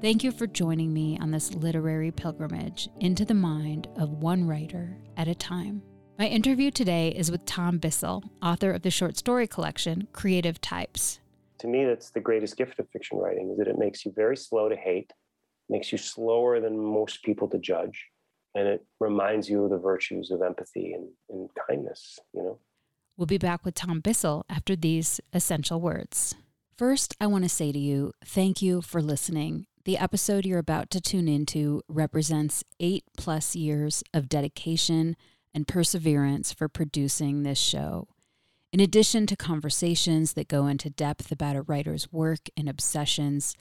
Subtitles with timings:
[0.00, 4.96] Thank you for joining me on this literary pilgrimage into the mind of one writer
[5.16, 5.82] at a time.
[6.20, 11.18] My interview today is with Tom Bissell, author of the short story collection Creative Types.
[11.58, 14.36] To me, that's the greatest gift of fiction writing is that it makes you very
[14.36, 15.12] slow to hate,
[15.68, 18.06] makes you slower than most people to judge,
[18.54, 22.60] and it reminds you of the virtues of empathy and, and kindness, you know.
[23.16, 26.36] We'll be back with Tom Bissell after these essential words.
[26.76, 30.90] First, I want to say to you, thank you for listening the episode you're about
[30.90, 35.16] to tune into represents eight plus years of dedication
[35.54, 38.06] and perseverance for producing this show.
[38.70, 43.56] In addition to conversations that go into depth about a writer's work and obsessions,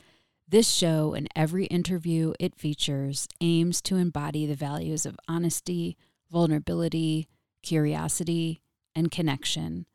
[0.45, 5.95] this show and every interview it features aims to embody the values of honesty,
[6.29, 7.29] vulnerability,
[7.63, 8.59] curiosity,
[8.93, 9.85] and connection.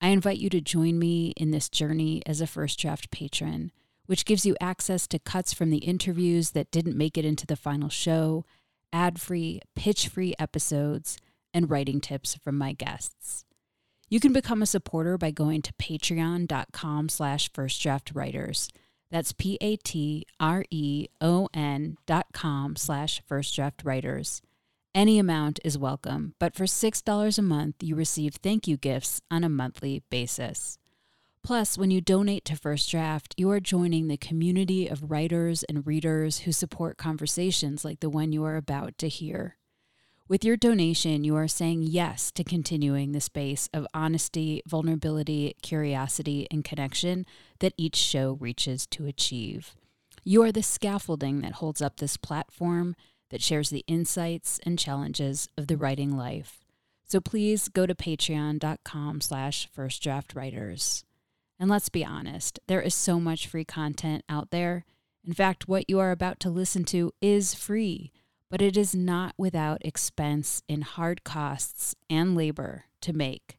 [0.00, 3.72] I invite you to join me in this journey as a First Draft patron
[4.06, 7.56] which gives you access to cuts from the interviews that didn't make it into the
[7.56, 8.44] final show,
[8.92, 11.18] ad free, pitch free episodes,
[11.52, 13.44] and writing tips from my guests.
[14.08, 18.70] You can become a supporter by going to patreon.com slash firstdraftwriters.
[19.10, 20.26] That's P-A-T-R-E-O-N
[22.06, 24.40] dot com slash firstdraftwriters.
[24.94, 29.44] Any amount is welcome, but for $6 a month, you receive thank you gifts on
[29.44, 30.78] a monthly basis.
[31.46, 35.86] Plus, when you donate to First Draft, you are joining the community of writers and
[35.86, 39.56] readers who support conversations like the one you are about to hear.
[40.26, 46.48] With your donation, you are saying yes to continuing the space of honesty, vulnerability, curiosity,
[46.50, 47.24] and connection
[47.60, 49.76] that each show reaches to achieve.
[50.24, 52.96] You are the scaffolding that holds up this platform
[53.30, 56.64] that shares the insights and challenges of the writing life.
[57.06, 61.04] So please go to patreon.com slash firstdraftwriters.
[61.58, 64.84] And let's be honest, there is so much free content out there.
[65.26, 68.12] In fact, what you are about to listen to is free,
[68.50, 73.58] but it is not without expense in hard costs and labor to make.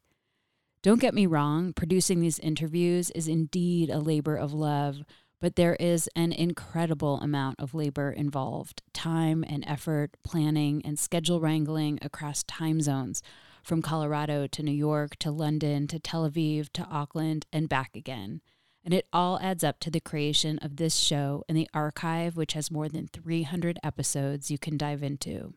[0.82, 5.02] Don't get me wrong, producing these interviews is indeed a labor of love,
[5.40, 11.40] but there is an incredible amount of labor involved time and effort, planning, and schedule
[11.40, 13.22] wrangling across time zones
[13.68, 18.40] from Colorado to New York to London to Tel Aviv to Auckland and back again.
[18.82, 22.54] And it all adds up to the creation of this show and the archive, which
[22.54, 25.52] has more than 300 episodes you can dive into.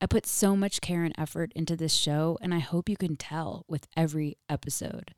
[0.00, 3.14] I put so much care and effort into this show, and I hope you can
[3.14, 5.14] tell with every episode.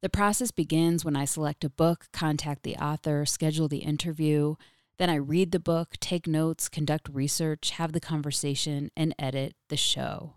[0.00, 4.54] The process begins when I select a book, contact the author, schedule the interview.
[4.96, 9.76] Then I read the book, take notes, conduct research, have the conversation, and edit the
[9.76, 10.36] show.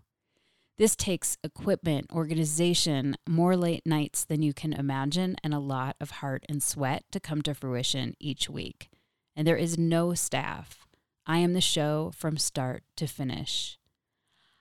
[0.78, 6.10] This takes equipment, organization, more late nights than you can imagine, and a lot of
[6.10, 8.88] heart and sweat to come to fruition each week.
[9.34, 10.86] And there is no staff.
[11.26, 13.76] I am the show from start to finish.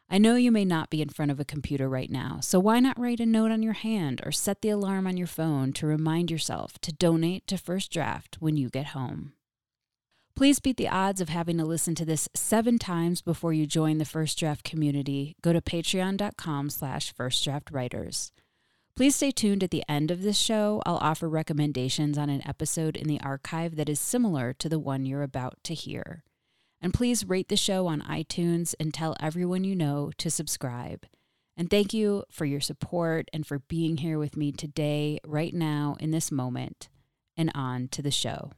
[0.10, 2.80] I know you may not be in front of a computer right now, so why
[2.80, 5.86] not write a note on your hand or set the alarm on your phone to
[5.86, 9.34] remind yourself to donate to First Draft when you get home?
[10.38, 13.98] Please beat the odds of having to listen to this seven times before you join
[13.98, 15.36] the First Draft community.
[15.42, 18.30] Go to patreon.com slash firstdraftwriters.
[18.96, 20.84] Please stay tuned at the end of this show.
[20.86, 25.08] I'll offer recommendations on an episode in the archive that is similar to the one
[25.08, 26.24] you're about to hear.
[26.80, 31.08] And please rate the show on iTunes and tell everyone you know to subscribe.
[31.58, 35.98] And thank you for your support and for being here with me today, right now,
[36.00, 36.90] in this moment.
[37.36, 38.52] And on to the show.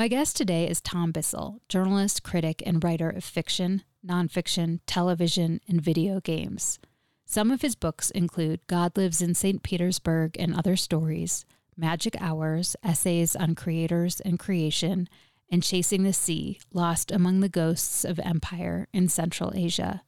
[0.00, 5.78] My guest today is Tom Bissell, journalist, critic, and writer of fiction, nonfiction, television, and
[5.78, 6.78] video games.
[7.26, 9.62] Some of his books include God Lives in St.
[9.62, 11.44] Petersburg and Other Stories,
[11.76, 15.06] Magic Hours, Essays on Creators and Creation,
[15.52, 20.00] and Chasing the Sea Lost Among the Ghosts of Empire in Central Asia.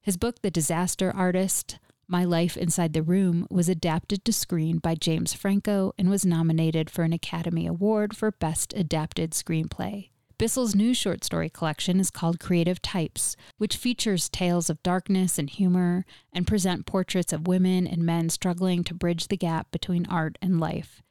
[0.00, 1.78] His book, The Disaster Artist
[2.12, 6.90] My Life Inside the Room, was adapted to screen by James Franco and was nominated
[6.90, 10.08] for an Academy Award for Best Adapted Screenplay.
[10.36, 15.48] Bissell's new short story collection is called Creative Types, which features tales of darkness and
[15.48, 20.36] humor and present portraits of women and men struggling to bridge the gap between art
[20.42, 21.02] and life.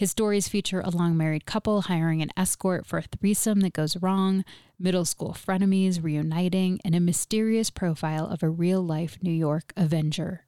[0.00, 3.98] His stories feature a long married couple hiring an escort for a threesome that goes
[3.98, 4.46] wrong,
[4.78, 10.46] middle school frenemies reuniting, and a mysterious profile of a real life New York Avenger.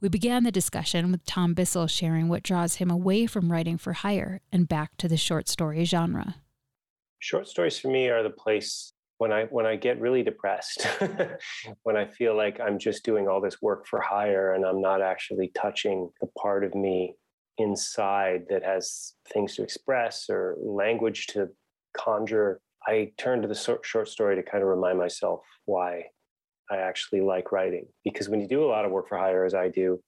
[0.00, 3.94] We began the discussion with Tom Bissell sharing what draws him away from writing for
[3.94, 6.36] hire and back to the short story genre.
[7.18, 10.86] Short stories for me are the place when I when I get really depressed,
[11.82, 15.02] when I feel like I'm just doing all this work for hire and I'm not
[15.02, 17.16] actually touching the part of me
[17.58, 21.48] inside that has things to express or language to
[21.96, 26.04] conjure, I turn to the short story to kind of remind myself why
[26.70, 27.86] I actually like writing.
[28.04, 30.00] Because when you do a lot of work for hire, as I do,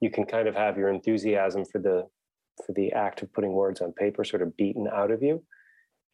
[0.00, 2.06] you can kind of have your enthusiasm for the
[2.66, 5.42] for the act of putting words on paper sort of beaten out of you.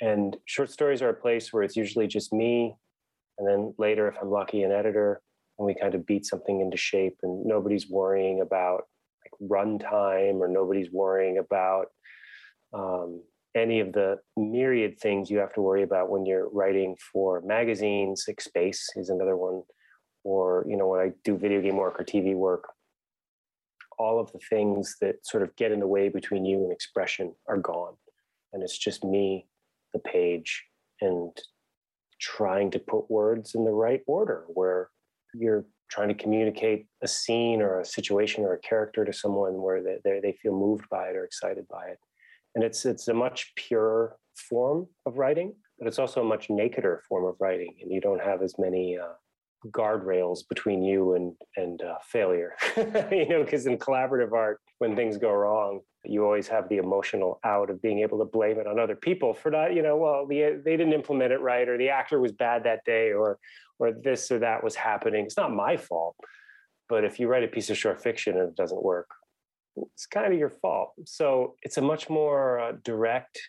[0.00, 2.76] And short stories are a place where it's usually just me,
[3.38, 5.22] and then later, if I'm lucky, an editor,
[5.58, 8.84] and we kind of beat something into shape, and nobody's worrying about
[9.26, 11.86] like runtime or nobody's worrying about
[12.72, 13.22] um,
[13.54, 18.24] any of the myriad things you have to worry about when you're writing for magazines
[18.28, 19.62] like space is another one
[20.24, 22.64] or you know when i do video game work or tv work
[23.98, 27.34] all of the things that sort of get in the way between you and expression
[27.48, 27.94] are gone.
[28.52, 29.46] And it's just me
[29.92, 30.64] the page
[31.00, 31.36] and
[32.20, 34.90] trying to put words in the right order where
[35.34, 39.82] you're trying to communicate a scene or a situation or a character to someone where
[39.82, 41.98] they, they, feel moved by it or excited by it.
[42.54, 47.00] And it's, it's a much purer form of writing, but it's also a much nakeder
[47.08, 47.74] form of writing.
[47.80, 49.12] And you don't have as many uh,
[49.70, 55.16] guardrails between you and, and uh, failure, you know, because in collaborative art, when things
[55.16, 58.78] go wrong, you always have the emotional out of being able to blame it on
[58.78, 61.88] other people for not, you know, well, the, they didn't implement it right, or the
[61.88, 63.38] actor was bad that day, or
[63.78, 65.24] or this or that was happening.
[65.24, 66.16] It's not my fault.
[66.88, 69.10] But if you write a piece of short fiction and it doesn't work,
[69.76, 70.92] it's kind of your fault.
[71.04, 73.40] So it's a much more uh, direct,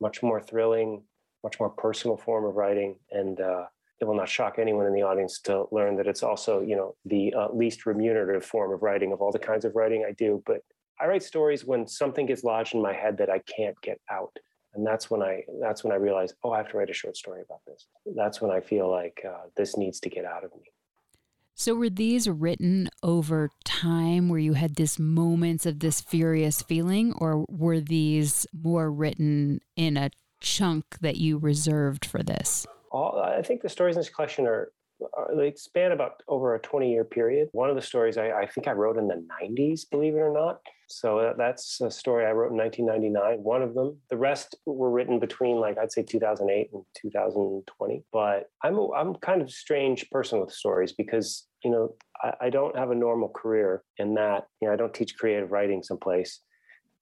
[0.00, 1.02] much more thrilling,
[1.42, 3.64] much more personal form of writing, and uh,
[4.00, 6.94] it will not shock anyone in the audience to learn that it's also, you know,
[7.04, 10.42] the uh, least remunerative form of writing of all the kinds of writing I do.
[10.46, 10.62] But
[10.98, 14.32] I write stories when something gets lodged in my head that I can't get out.
[14.74, 17.16] And that's when i that's when i realize oh i have to write a short
[17.16, 17.86] story about this.
[18.14, 20.62] That's when i feel like uh, this needs to get out of me.
[21.56, 27.12] So were these written over time where you had this moments of this furious feeling
[27.18, 30.10] or were these more written in a
[30.40, 34.72] chunk that you reserved for this All, i think the stories in this collection are
[35.02, 37.48] uh, they span about over a 20 year period.
[37.52, 40.32] One of the stories I, I, think I wrote in the 90s, believe it or
[40.32, 40.60] not.
[40.88, 43.96] So that's a story I wrote in 1999, one of them.
[44.10, 48.04] The rest were written between like I'd say 2008 and 2020.
[48.12, 52.46] But I'm a, I'm kind of a strange person with stories because, you know, I,
[52.46, 55.82] I don't have a normal career in that, you know, I don't teach creative writing
[55.82, 56.40] someplace.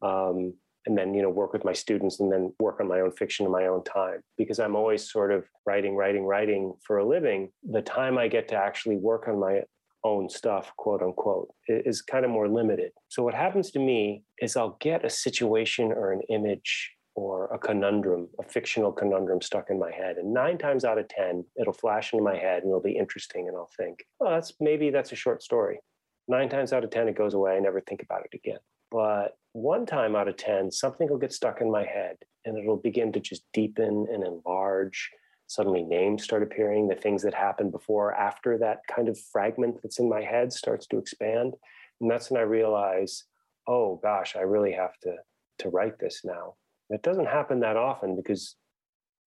[0.03, 0.55] Um,
[0.89, 3.47] and then you know work with my students and then work on my own fiction
[3.47, 4.21] in my own time.
[4.37, 8.49] Because i'm always sort of writing writing writing for a living the time i get
[8.49, 9.63] to actually work on my
[10.05, 12.93] own stuff quote unquote is kind of more limited.
[13.09, 17.59] So what happens to me is i'll get a situation or an image or a
[17.59, 20.17] conundrum a fictional conundrum stuck in my head.
[20.17, 23.49] And nine times out of ten it'll flash into my head and it'll be interesting
[23.49, 25.81] and i'll think oh that's maybe that's a short story.
[26.29, 27.57] Nine times out of ten it goes away.
[27.57, 31.33] I never think about it again but one time out of 10, something will get
[31.33, 35.11] stuck in my head and it'll begin to just deepen and enlarge.
[35.47, 36.89] Suddenly, names start appearing.
[36.89, 40.87] The things that happened before, after that kind of fragment that's in my head starts
[40.89, 41.55] to expand.
[42.01, 43.25] And that's when I realize,
[43.67, 45.17] oh gosh, I really have to,
[45.61, 46.55] to write this now.
[46.91, 48.57] It doesn't happen that often because,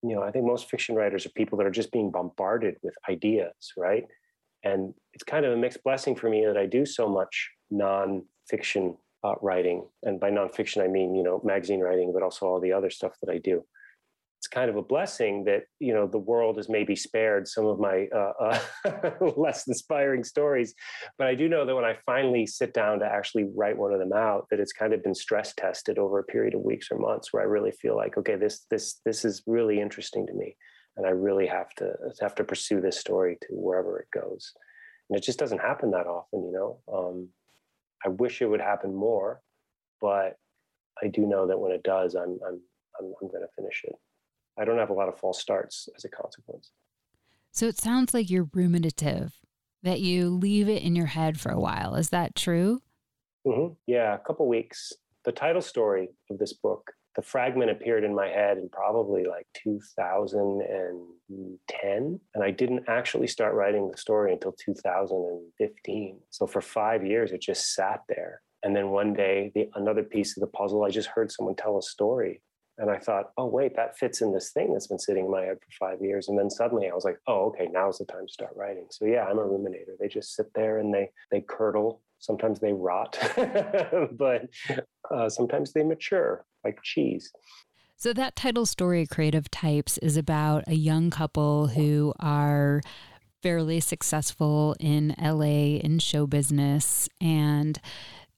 [0.01, 2.95] you know, I think most fiction writers are people that are just being bombarded with
[3.09, 4.05] ideas, right?
[4.63, 8.95] And it's kind of a mixed blessing for me that I do so much nonfiction
[9.23, 12.73] uh, writing, and by nonfiction I mean you know magazine writing, but also all the
[12.73, 13.63] other stuff that I do.
[14.41, 17.79] It's kind of a blessing that you know the world has maybe spared some of
[17.79, 18.33] my uh,
[18.85, 20.73] uh, less inspiring stories
[21.19, 23.99] but i do know that when i finally sit down to actually write one of
[23.99, 26.97] them out that it's kind of been stress tested over a period of weeks or
[26.97, 30.55] months where i really feel like okay this this this is really interesting to me
[30.97, 34.53] and i really have to have to pursue this story to wherever it goes
[35.11, 37.29] and it just doesn't happen that often you know um,
[38.05, 39.41] i wish it would happen more
[39.99, 40.37] but
[41.03, 42.59] i do know that when it does i'm i'm
[42.99, 43.95] I'm, I'm going to finish it.
[44.57, 46.71] I don't have a lot of false starts as a consequence.
[47.51, 49.33] So it sounds like you're ruminative,
[49.83, 51.95] that you leave it in your head for a while.
[51.95, 52.81] Is that true?
[53.45, 53.73] Mm-hmm.
[53.87, 54.93] Yeah, a couple weeks.
[55.25, 59.47] The title story of this book, the fragment appeared in my head in probably like
[59.63, 62.19] 2010.
[62.33, 66.19] And I didn't actually start writing the story until 2015.
[66.29, 68.41] So for five years, it just sat there.
[68.63, 71.77] And then one day, the another piece of the puzzle, I just heard someone tell
[71.77, 72.41] a story
[72.77, 75.41] and I thought, oh, wait, that fits in this thing that's been sitting in my
[75.41, 76.29] head for five years.
[76.29, 78.85] And then suddenly I was like, oh, okay, now's the time to start writing.
[78.89, 79.97] So yeah, I'm a ruminator.
[79.99, 82.01] They just sit there and they they curdle.
[82.19, 83.17] Sometimes they rot,
[84.11, 84.47] but
[85.09, 87.31] uh, sometimes they mature like cheese.
[87.97, 92.81] So that title story, Creative Types, is about a young couple who are
[93.43, 97.79] fairly successful in LA in show business and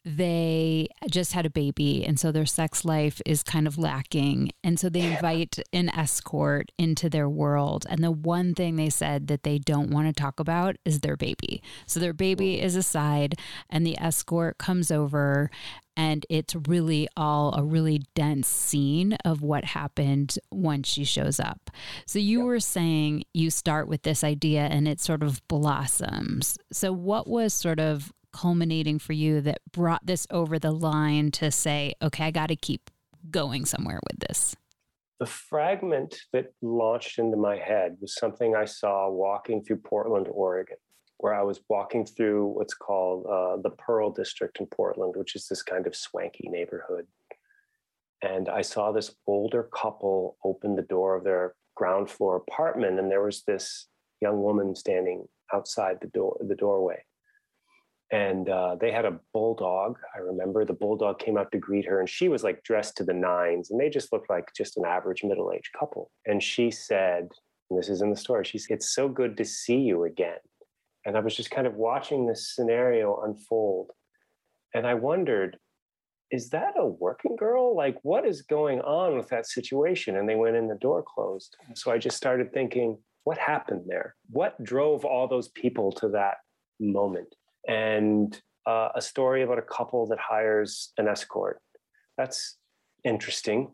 [0.05, 4.51] they just had a baby and so their sex life is kind of lacking.
[4.61, 9.27] And so they invite an escort into their world and the one thing they said
[9.27, 11.63] that they don't want to talk about is their baby.
[11.85, 13.35] So their baby is aside
[13.69, 15.49] and the escort comes over
[15.95, 21.69] and it's really all a really dense scene of what happened once she shows up.
[22.05, 26.57] So you were saying you start with this idea and it sort of blossoms.
[26.71, 31.51] So what was sort of culminating for you that brought this over the line to
[31.51, 32.89] say, okay, I got to keep
[33.29, 34.55] going somewhere with this?
[35.19, 40.77] The fragment that launched into my head was something I saw walking through Portland, Oregon,
[41.23, 45.47] where I was walking through what's called uh, the Pearl District in Portland, which is
[45.47, 47.07] this kind of swanky neighborhood.
[48.21, 53.09] And I saw this older couple open the door of their ground floor apartment, and
[53.09, 53.87] there was this
[54.19, 57.01] young woman standing outside the door the doorway
[58.11, 59.97] and uh, they had a bulldog.
[60.13, 63.03] I remember the bulldog came out to greet her, and she was like dressed to
[63.03, 66.11] the nines, and they just looked like just an average middle aged couple.
[66.25, 67.29] And she said,
[67.69, 70.37] and this is in the story, she said, It's so good to see you again.
[71.05, 73.91] And I was just kind of watching this scenario unfold.
[74.73, 75.57] And I wondered,
[76.31, 77.75] is that a working girl?
[77.75, 80.17] Like, what is going on with that situation?
[80.17, 81.55] And they went in, the door closed.
[81.75, 84.15] So I just started thinking, what happened there?
[84.29, 86.37] What drove all those people to that
[86.79, 87.35] moment?
[87.67, 91.59] and uh, a story about a couple that hires an escort.
[92.17, 92.57] That's
[93.03, 93.73] interesting.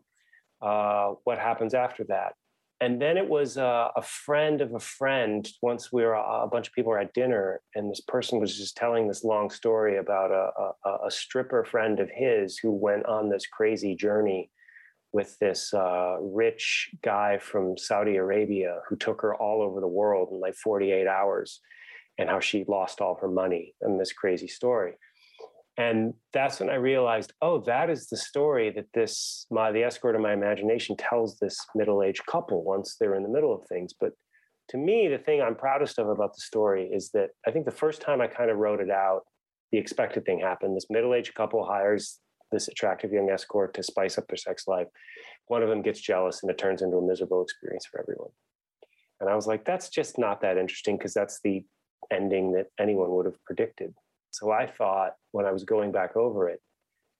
[0.60, 2.34] Uh, what happens after that?
[2.82, 5.46] And then it was uh, a friend of a friend.
[5.60, 8.76] Once we were a bunch of people were at dinner, and this person was just
[8.76, 13.28] telling this long story about a, a, a stripper friend of his who went on
[13.28, 14.50] this crazy journey
[15.12, 20.28] with this uh, rich guy from Saudi Arabia who took her all over the world
[20.32, 21.60] in like 48 hours
[22.16, 24.94] and how she lost all her money in this crazy story.
[25.76, 30.14] And that's when I realized, oh, that is the story that this my the escort
[30.14, 33.94] of my imagination tells this middle-aged couple once they're in the middle of things.
[33.98, 34.12] But
[34.70, 37.70] to me, the thing I'm proudest of about the story is that I think the
[37.70, 39.22] first time I kind of wrote it out,
[39.72, 40.76] the expected thing happened.
[40.76, 42.18] This middle-aged couple hires
[42.52, 44.88] this attractive young escort to spice up their sex life.
[45.46, 48.30] One of them gets jealous and it turns into a miserable experience for everyone.
[49.20, 51.64] And I was like, that's just not that interesting because that's the
[52.10, 53.94] ending that anyone would have predicted.
[54.30, 56.60] So I thought when I was going back over it,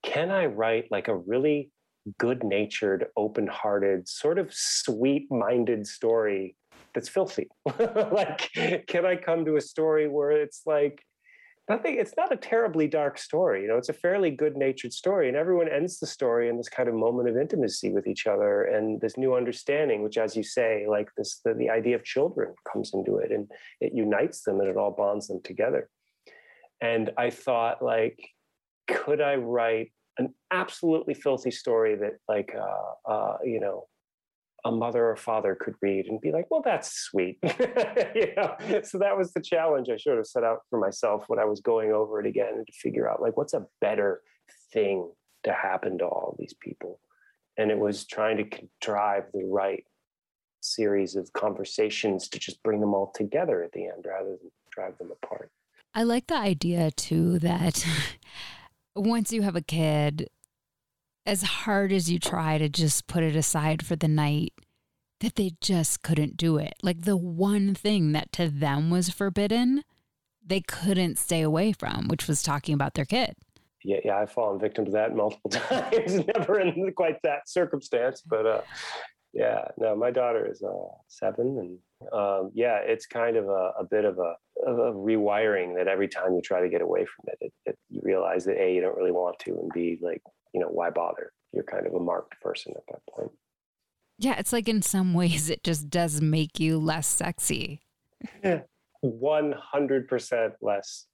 [0.02, 1.70] can I write like a really
[2.18, 6.56] good natured, open hearted, sort of sweet minded story
[6.94, 7.48] that's filthy?
[7.78, 8.50] like,
[8.86, 11.02] can I come to a story where it's like,
[11.70, 15.28] nothing it's not a terribly dark story you know it's a fairly good natured story
[15.28, 18.64] and everyone ends the story in this kind of moment of intimacy with each other
[18.64, 22.52] and this new understanding which as you say like this the, the idea of children
[22.70, 23.48] comes into it and
[23.80, 25.88] it unites them and it all bonds them together
[26.80, 28.18] and i thought like
[28.88, 33.86] could i write an absolutely filthy story that like uh, uh, you know
[34.64, 37.38] a mother or father could read and be like, well, that's sweet.
[37.42, 38.56] you know?
[38.82, 41.60] So that was the challenge I sort of set out for myself when I was
[41.60, 44.20] going over it again to figure out like what's a better
[44.72, 45.10] thing
[45.44, 47.00] to happen to all these people.
[47.56, 49.84] And it was trying to drive the right
[50.60, 54.98] series of conversations to just bring them all together at the end rather than drive
[54.98, 55.50] them apart.
[55.94, 57.84] I like the idea too that
[58.94, 60.28] once you have a kid,
[61.26, 64.52] as hard as you try to just put it aside for the night,
[65.20, 66.74] that they just couldn't do it.
[66.82, 69.82] Like the one thing that to them was forbidden,
[70.44, 73.34] they couldn't stay away from, which was talking about their kid.
[73.82, 76.20] Yeah, yeah, I've fallen victim to that multiple times.
[76.36, 78.60] Never in quite that circumstance, but uh,
[79.32, 83.84] yeah, no, my daughter is uh, seven, and um, yeah, it's kind of a, a
[83.88, 84.34] bit of a,
[84.66, 87.78] of a, rewiring that every time you try to get away from it, it, it,
[87.88, 90.90] you realize that a you don't really want to, and b like you know why
[90.90, 91.32] bother?
[91.52, 93.30] You're kind of a marked person at that point.
[94.18, 97.80] Yeah, it's like in some ways it just does make you less sexy.
[98.44, 98.60] Yeah,
[99.00, 101.06] One hundred percent less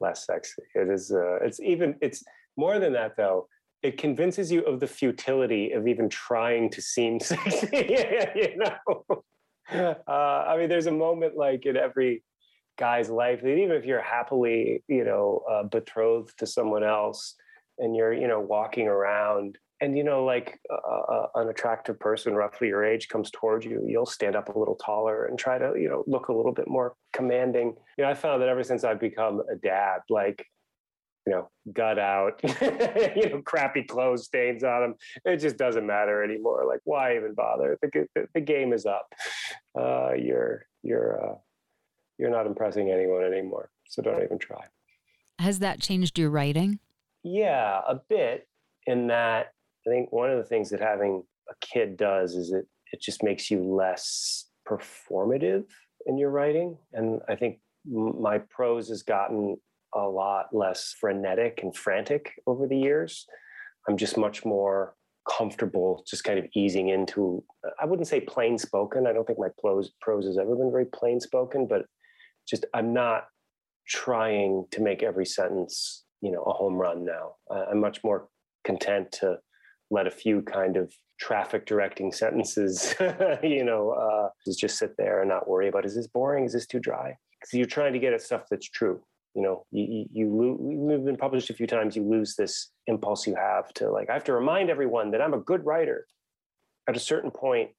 [0.00, 0.62] less sexy.
[0.74, 1.12] It is.
[1.12, 1.96] Uh, it's even.
[2.00, 2.24] It's
[2.56, 3.48] more than that though.
[3.82, 7.68] It convinces you of the futility of even trying to seem sexy.
[8.34, 9.22] you know.
[9.70, 12.22] Uh, I mean, there's a moment like in every
[12.78, 17.34] guy's life that even if you're happily, you know, uh, betrothed to someone else,
[17.78, 22.68] and you're, you know, walking around and you know like uh, an attractive person roughly
[22.68, 25.88] your age comes towards you you'll stand up a little taller and try to you
[25.88, 27.74] know look a little bit more commanding.
[27.96, 30.44] You know i found that ever since i've become a dad like
[31.26, 32.40] you know gut out
[33.16, 34.94] you know crappy clothes stains on them
[35.24, 36.64] it just doesn't matter anymore.
[36.66, 37.78] Like why even bother?
[37.82, 39.12] The, the, the game is up.
[39.78, 41.34] Uh, you're you're uh,
[42.18, 44.64] you're not impressing anyone anymore so don't even try
[45.38, 46.78] has that changed your writing
[47.22, 48.48] yeah a bit
[48.86, 49.52] in that
[49.86, 53.22] I think one of the things that having a kid does is it it just
[53.22, 55.64] makes you less performative
[56.06, 59.56] in your writing, and I think my prose has gotten
[59.94, 63.26] a lot less frenetic and frantic over the years.
[63.88, 64.94] I'm just much more
[65.30, 67.44] comfortable just kind of easing into
[67.78, 69.06] I wouldn't say plain spoken.
[69.06, 71.86] I don't think my prose prose has ever been very plain spoken, but
[72.48, 73.24] just I'm not
[73.86, 77.34] trying to make every sentence, you know, a home run now.
[77.50, 78.28] I'm much more
[78.64, 79.38] content to
[79.90, 82.94] let a few kind of traffic directing sentences,
[83.42, 86.44] you know, uh, just sit there and not worry about is this boring?
[86.44, 87.16] Is this too dry?
[87.40, 89.00] Because you're trying to get at stuff that's true.
[89.34, 91.94] You know, you, you, you we've been published a few times.
[91.94, 94.10] You lose this impulse you have to like.
[94.10, 96.06] I have to remind everyone that I'm a good writer.
[96.88, 97.70] At a certain point,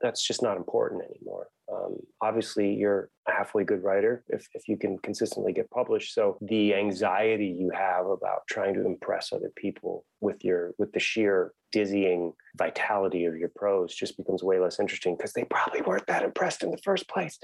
[0.00, 1.48] that's just not important anymore.
[1.72, 6.14] Um, obviously, you're a halfway good writer if, if you can consistently get published.
[6.14, 11.00] So the anxiety you have about trying to impress other people with your with the
[11.00, 16.06] sheer dizzying vitality of your prose just becomes way less interesting because they probably weren't
[16.08, 17.38] that impressed in the first place.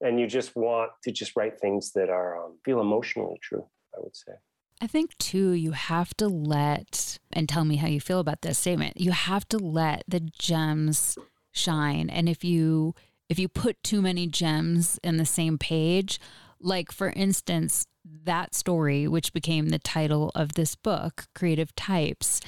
[0.00, 3.66] And you just want to just write things that are um, feel emotionally true.
[3.96, 4.32] I would say.
[4.80, 8.58] I think too, you have to let, and tell me how you feel about this
[8.58, 9.00] statement.
[9.00, 11.16] You have to let the gems
[11.52, 12.10] shine.
[12.10, 12.94] And if you
[13.28, 16.20] if you put too many gems in the same page,
[16.60, 22.40] like for instance, that story, which became the title of this book, Creative Types,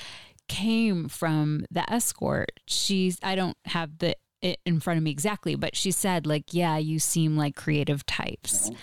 [0.48, 2.60] came from the escort.
[2.66, 6.52] She's, I don't have the it in front of me exactly, but she said, like,
[6.52, 8.68] yeah, you seem like creative types.
[8.68, 8.78] Mm-hmm.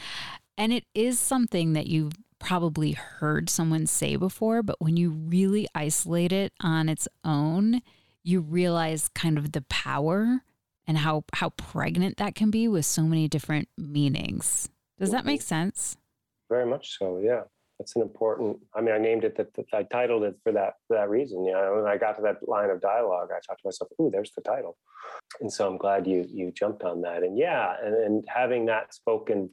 [0.58, 5.68] And it is something that you've probably heard someone say before, but when you really
[5.76, 7.82] isolate it on its own,
[8.24, 10.42] you realize kind of the power
[10.88, 14.70] and how how pregnant that can be with so many different meanings.
[15.00, 15.98] Does that make sense?
[16.50, 17.20] Very much so.
[17.24, 17.44] Yeah,
[17.80, 18.58] that's an important.
[18.76, 19.48] I mean, I named it that.
[19.74, 21.46] I titled it for that for that reason.
[21.46, 24.10] You know, when I got to that line of dialogue, I thought to myself, "Ooh,
[24.12, 24.78] there's the title."
[25.40, 27.24] And so I'm glad you you jumped on that.
[27.24, 29.50] And yeah, and, and having that spoken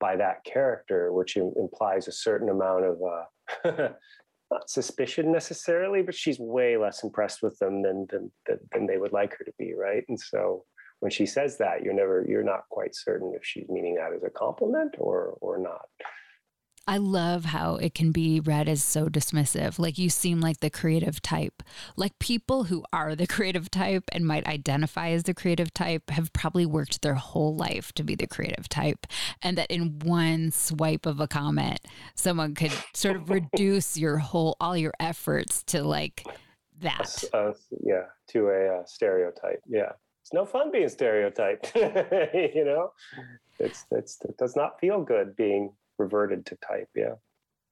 [0.00, 3.88] by that character, which implies a certain amount of uh,
[4.54, 8.30] not suspicion necessarily, but she's way less impressed with them than, than
[8.72, 10.04] than they would like her to be, right?
[10.08, 10.64] And so
[11.00, 14.22] when she says that, you're never you're not quite certain if she's meaning that as
[14.22, 15.86] a compliment or or not.
[16.86, 19.78] I love how it can be read as so dismissive.
[19.78, 21.62] Like you seem like the creative type.
[21.96, 26.32] Like people who are the creative type and might identify as the creative type have
[26.32, 29.06] probably worked their whole life to be the creative type.
[29.42, 31.80] And that in one swipe of a comment,
[32.14, 36.24] someone could sort of reduce your whole, all your efforts to like
[36.80, 37.24] that.
[37.32, 39.62] Uh, yeah, to a uh, stereotype.
[39.66, 39.92] Yeah.
[40.22, 41.72] It's no fun being stereotyped.
[41.74, 42.92] you know,
[43.58, 46.88] it's, it's, it does not feel good being reverted to type.
[46.94, 47.14] Yeah.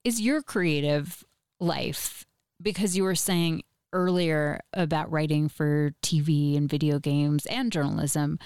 [0.05, 1.25] Is your creative
[1.61, 2.27] life,
[2.61, 8.39] because you were saying earlier about writing for TV and video games and journalism,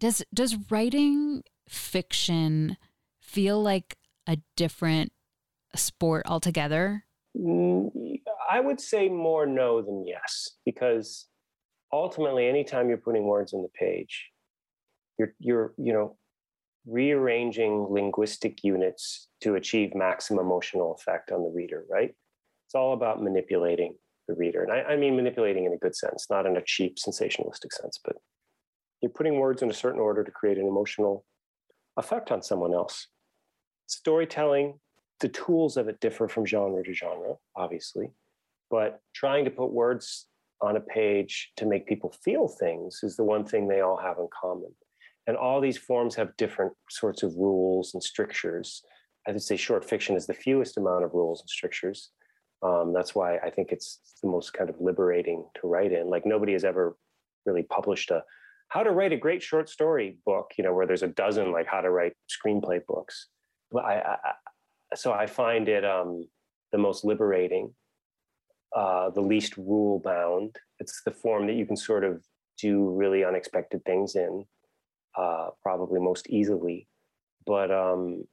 [0.00, 2.76] does does writing fiction
[3.20, 5.12] feel like a different
[5.74, 7.04] sport altogether?
[7.36, 11.26] Mm, I would say more no than yes, because
[11.92, 14.30] ultimately, anytime you're putting words on the page,
[15.18, 16.16] you're you're you know
[16.86, 22.14] rearranging linguistic units to achieve maximum emotional effect on the reader, right?
[22.66, 23.94] It's all about manipulating
[24.28, 24.62] the reader.
[24.62, 27.98] And I, I, mean manipulating in a good sense, not in a cheap, sensationalistic sense,
[28.04, 28.16] but
[29.00, 31.24] you're putting words in a certain order to create an emotional
[31.96, 33.08] effect on someone else.
[33.86, 34.78] Storytelling,
[35.20, 38.08] the tools of it differ from genre to genre, obviously,
[38.70, 40.26] but trying to put words
[40.60, 44.18] on a page to make people feel things is the one thing they all have
[44.18, 44.74] in common.
[45.26, 48.82] And all these forms have different sorts of rules and strictures.
[49.26, 52.10] I would say short fiction is the fewest amount of rules and strictures.
[52.62, 56.08] Um, that's why I think it's the most kind of liberating to write in.
[56.08, 56.96] Like nobody has ever
[57.46, 58.22] really published a
[58.68, 61.66] how to write a great short story book, you know, where there's a dozen like
[61.66, 63.28] how to write screenplay books.
[63.76, 64.16] I, I
[64.94, 66.26] so I find it um,
[66.72, 67.74] the most liberating,
[68.74, 70.56] uh, the least rule bound.
[70.80, 72.24] It's the form that you can sort of
[72.58, 74.44] do really unexpected things in,
[75.16, 76.88] uh, probably most easily.
[77.46, 78.24] But um,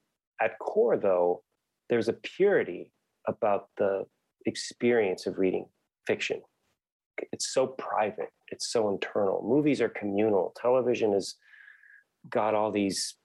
[0.42, 1.44] at core, though,
[1.90, 2.92] there's a purity
[3.28, 4.06] about the
[4.46, 5.66] experience of reading
[6.08, 6.42] fiction.
[7.32, 9.44] It's so private, it's so internal.
[9.48, 10.54] Movies are communal.
[10.60, 11.36] Television has
[12.30, 13.16] got all these.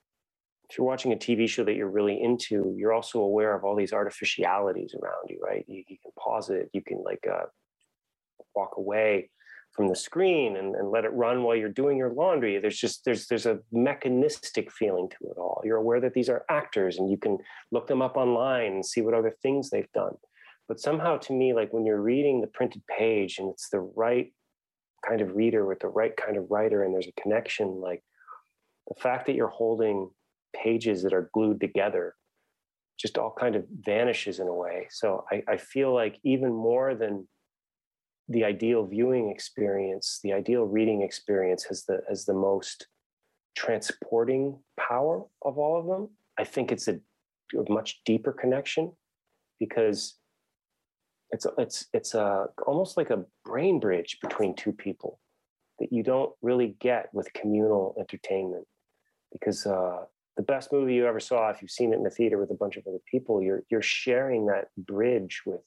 [0.68, 3.76] If you're watching a TV show that you're really into, you're also aware of all
[3.76, 5.64] these artificialities around you, right?
[5.68, 7.46] You, you can pause it, you can like uh,
[8.56, 9.30] walk away
[9.76, 12.58] from the screen and, and let it run while you're doing your laundry.
[12.58, 15.60] There's just there's there's a mechanistic feeling to it all.
[15.64, 17.38] You're aware that these are actors and you can
[17.70, 20.14] look them up online and see what other things they've done.
[20.66, 24.32] But somehow to me like when you're reading the printed page and it's the right
[25.06, 28.02] kind of reader with the right kind of writer and there's a connection like
[28.88, 30.10] the fact that you're holding
[30.54, 32.14] pages that are glued together
[32.98, 34.86] just all kind of vanishes in a way.
[34.90, 37.28] So I, I feel like even more than
[38.28, 42.86] the ideal viewing experience, the ideal reading experience has the has the most
[43.56, 46.10] transporting power of all of them.
[46.38, 46.98] I think it's a,
[47.56, 48.92] a much deeper connection
[49.58, 50.16] because
[51.30, 55.20] it's it's it's a almost like a brain bridge between two people
[55.78, 58.66] that you don't really get with communal entertainment
[59.32, 60.04] because uh,
[60.36, 62.54] the best movie you ever saw if you've seen it in the theater with a
[62.54, 65.64] bunch of other people you're you're sharing that bridge with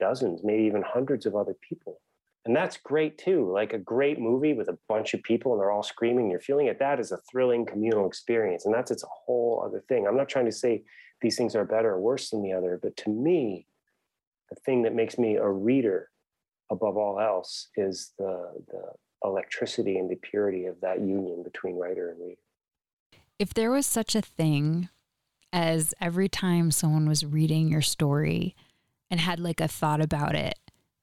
[0.00, 2.00] dozens, maybe even hundreds of other people.
[2.46, 3.50] And that's great too.
[3.50, 6.66] Like a great movie with a bunch of people and they're all screaming, you're feeling
[6.66, 6.78] it.
[6.78, 8.66] That is a thrilling communal experience.
[8.66, 10.06] And that's it's a whole other thing.
[10.06, 10.82] I'm not trying to say
[11.22, 13.66] these things are better or worse than the other, but to me,
[14.50, 16.10] the thing that makes me a reader
[16.70, 18.82] above all else is the the
[19.24, 22.40] electricity and the purity of that union between writer and reader.
[23.38, 24.90] If there was such a thing
[25.52, 28.54] as every time someone was reading your story,
[29.14, 30.58] and had like a thought about it,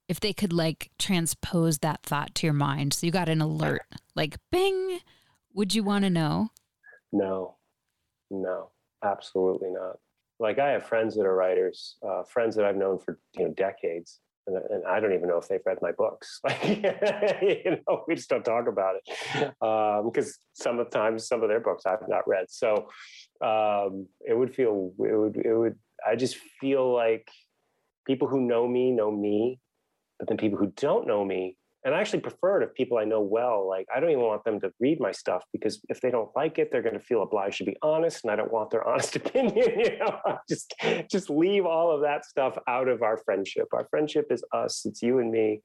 [0.09, 3.83] if they could like transpose that thought to your mind, so you got an alert,
[4.15, 4.99] like bing,
[5.53, 6.49] would you want to know?
[7.13, 7.55] No,
[8.29, 8.71] no,
[9.01, 9.97] absolutely not.
[10.41, 13.53] Like I have friends that are writers, uh, friends that I've known for you know
[13.53, 16.41] decades, and, and, I don't even know if they've read my books.
[16.43, 16.61] Like,
[17.41, 19.53] you know, we just don't talk about it
[20.03, 22.47] because um, sometimes some of their books I've not read.
[22.49, 22.89] So
[23.41, 25.79] um, it would feel it would it would.
[26.05, 27.31] I just feel like
[28.05, 29.59] people who know me know me,
[30.19, 33.05] but then people who don't know me, and I actually prefer it if people I
[33.05, 36.11] know well, like I don't even want them to read my stuff because if they
[36.11, 38.69] don't like it, they're going to feel obliged to be honest, and I don't want
[38.69, 39.79] their honest opinion.
[39.79, 40.75] You know, just
[41.09, 43.67] just leave all of that stuff out of our friendship.
[43.73, 44.85] Our friendship is us.
[44.85, 45.61] It's you and me.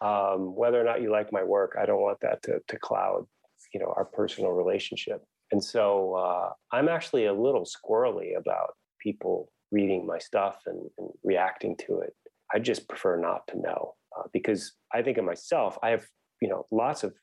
[0.00, 3.26] Um, whether or not you like my work, I don't want that to to cloud,
[3.74, 5.22] you know, our personal relationship.
[5.52, 11.10] And so uh, I'm actually a little squirrely about people reading my stuff and, and
[11.22, 12.14] reacting to it.
[12.54, 16.04] I just prefer not to know uh, because I think of myself, I have,
[16.40, 17.14] you know, lots of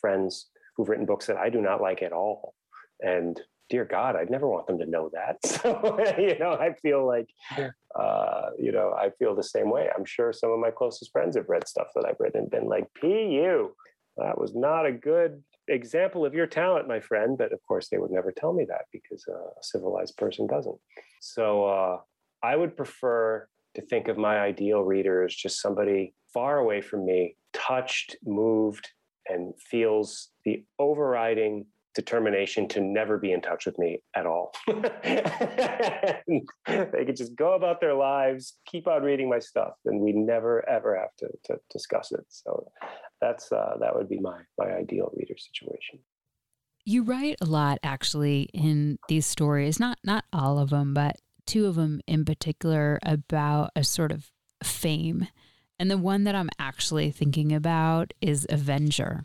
[0.00, 2.54] friends who've written books that I do not like at all.
[3.00, 5.36] And dear God, I'd never want them to know that.
[5.46, 7.28] So, you know, I feel like,
[7.98, 9.88] uh, you know, I feel the same way.
[9.96, 12.66] I'm sure some of my closest friends have read stuff that I've written and been
[12.66, 13.74] like, P.U.,
[14.16, 17.38] that was not a good example of your talent, my friend.
[17.38, 20.78] But of course, they would never tell me that because uh, a civilized person doesn't.
[21.20, 21.98] So uh,
[22.42, 27.04] I would prefer to think of my ideal reader as just somebody far away from
[27.04, 28.88] me, touched, moved,
[29.28, 34.52] and feels the overriding determination to never be in touch with me at all.
[34.66, 34.74] they
[36.66, 40.96] could just go about their lives, keep on reading my stuff, and we never ever
[40.96, 42.24] have to, to discuss it.
[42.28, 42.70] So
[43.20, 45.98] that's uh, that would be my my ideal reader situation.
[46.84, 51.66] You write a lot actually in these stories, not not all of them, but two
[51.66, 54.30] of them in particular about a sort of
[54.62, 55.26] fame.
[55.78, 59.24] And the one that I'm actually thinking about is Avenger,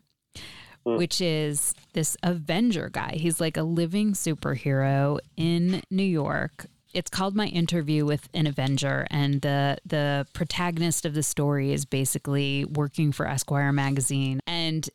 [0.85, 0.97] mm.
[0.97, 3.15] which is this Avenger guy.
[3.15, 9.05] He's like a living superhero in New York it's called My Interview with an Avenger,
[9.11, 14.89] and the the protagonist of the story is basically working for Esquire magazine, and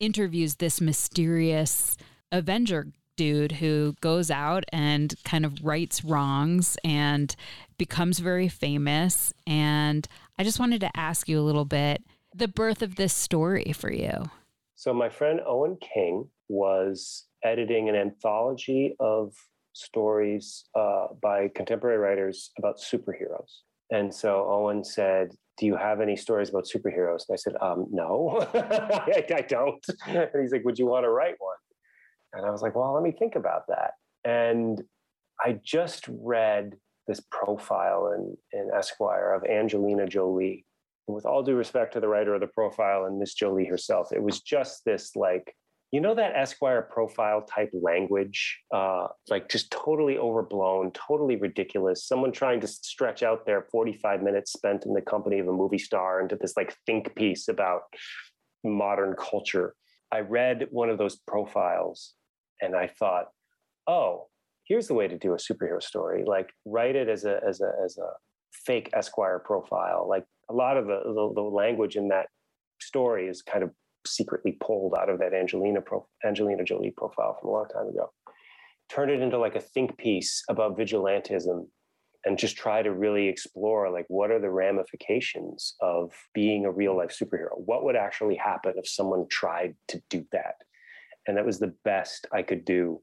[0.00, 1.96] interviews this mysterious
[2.32, 7.36] Avenger dude who goes out and kind of rights wrongs and
[7.76, 9.34] becomes very famous.
[9.46, 12.02] And I just wanted to ask you a little bit
[12.34, 14.30] the birth of this story for you.
[14.82, 19.32] So, my friend Owen King was editing an anthology of
[19.74, 23.60] stories uh, by contemporary writers about superheroes.
[23.92, 27.28] And so Owen said, Do you have any stories about superheroes?
[27.28, 29.86] And I said, um, No, I, I don't.
[30.08, 31.62] And he's like, Would you want to write one?
[32.32, 33.92] And I was like, Well, let me think about that.
[34.24, 34.82] And
[35.40, 36.72] I just read
[37.06, 40.66] this profile in, in Esquire of Angelina Jolie.
[41.12, 44.22] With all due respect to the writer of the profile and Miss Jolie herself, it
[44.22, 45.54] was just this like
[45.92, 52.06] you know that Esquire profile type language, uh, like just totally overblown, totally ridiculous.
[52.06, 55.76] Someone trying to stretch out their 45 minutes spent in the company of a movie
[55.78, 57.82] star into this like think piece about
[58.64, 59.74] modern culture.
[60.10, 62.14] I read one of those profiles
[62.62, 63.26] and I thought,
[63.86, 64.28] oh,
[64.64, 66.24] here's the way to do a superhero story.
[66.26, 68.08] Like write it as a as a as a
[68.64, 70.06] fake Esquire profile.
[70.08, 72.26] Like a lot of the, the, the language in that
[72.80, 73.70] story is kind of
[74.06, 78.12] secretly pulled out of that Angelina pro, Angelina Jolie profile from a long time ago.
[78.90, 81.66] Turn it into like a think piece about vigilantism
[82.24, 86.96] and just try to really explore like what are the ramifications of being a real
[86.96, 90.54] life superhero what would actually happen if someone tried to do that
[91.26, 93.00] and that was the best i could do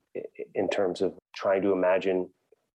[0.55, 2.29] in terms of trying to imagine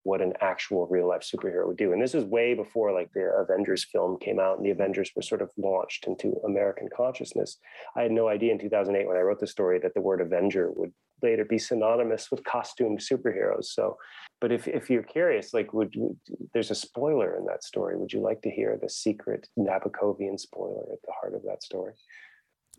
[0.05, 1.93] what an actual real life superhero would do.
[1.93, 5.23] And this was way before like the Avengers film came out and the Avengers were
[5.23, 7.59] sort of launched into American consciousness.
[7.97, 10.71] I had no idea in 2008 when I wrote the story that the word Avenger
[10.73, 13.64] would later be synonymous with costumed superheroes.
[13.64, 13.97] So,
[14.40, 16.19] but if, if you're curious, like would, would
[16.53, 17.97] there's a spoiler in that story.
[17.97, 21.95] Would you like to hear the secret Nabokovian spoiler at the heart of that story?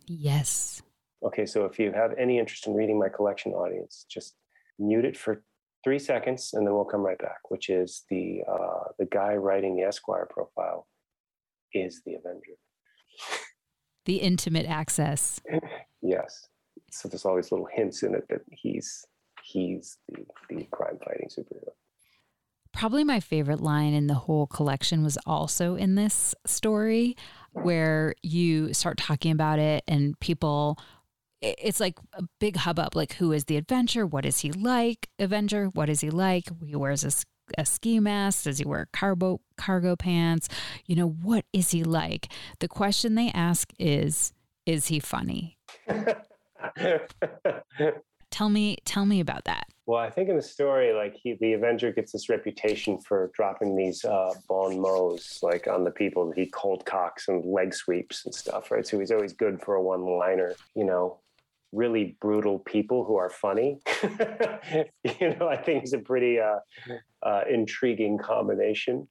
[0.06, 0.84] Yes.
[1.24, 4.36] Okay, so if you have any interest in reading my collection audience, just
[4.78, 5.42] mute it for
[5.86, 7.50] three seconds, and then we'll come right back.
[7.50, 10.88] Which is the uh, the guy writing the Esquire profile
[11.74, 12.58] is the Avenger.
[14.06, 15.40] The intimate access.
[16.02, 16.48] yes.
[16.92, 19.06] So there's all these little hints in it that he's
[19.44, 21.72] he's the, the crime fighting superhero.
[22.74, 27.16] Probably my favorite line in the whole collection was also in this story
[27.54, 30.78] where you start talking about it and people
[31.42, 34.06] it's like a big hubbub like who is the Avenger?
[34.06, 35.66] What is he like avenger?
[35.68, 36.46] What is he like?
[36.66, 37.12] He wears a,
[37.60, 38.44] a ski mask.
[38.46, 40.48] Does he wear cargo cargo pants?
[40.86, 42.32] You know what is he like?
[42.60, 44.34] The question they ask is
[44.66, 45.58] is he funny
[48.36, 51.54] tell me tell me about that well i think in the story like he the
[51.54, 56.38] avenger gets this reputation for dropping these uh bon mots like on the people that
[56.38, 59.82] he cold cocks and leg sweeps and stuff right so he's always good for a
[59.82, 61.18] one liner you know
[61.72, 63.80] really brutal people who are funny.
[64.04, 66.60] you know, I think it's a pretty uh,
[67.22, 69.06] uh, intriguing combination.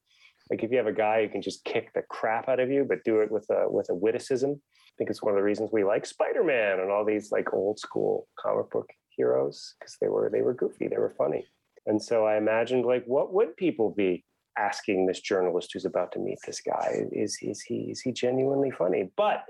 [0.51, 2.87] Like if you have a guy who can just kick the crap out of you,
[2.89, 5.71] but do it with a with a witticism, I think it's one of the reasons
[5.73, 10.09] we like Spider Man and all these like old school comic book heroes because they
[10.09, 11.47] were they were goofy, they were funny.
[11.87, 14.25] And so I imagined like what would people be
[14.57, 17.07] asking this journalist who's about to meet this guy?
[17.13, 19.11] Is is he is he genuinely funny?
[19.17, 19.45] But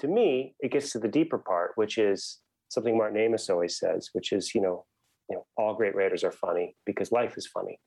[0.00, 4.10] to me, it gets to the deeper part, which is something Martin Amis always says,
[4.12, 4.86] which is, you know,
[5.28, 7.78] you know, all great writers are funny because life is funny.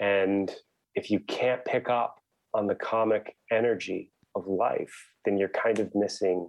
[0.00, 0.52] And
[0.94, 2.20] if you can't pick up
[2.54, 6.48] on the comic energy of life, then you're kind of missing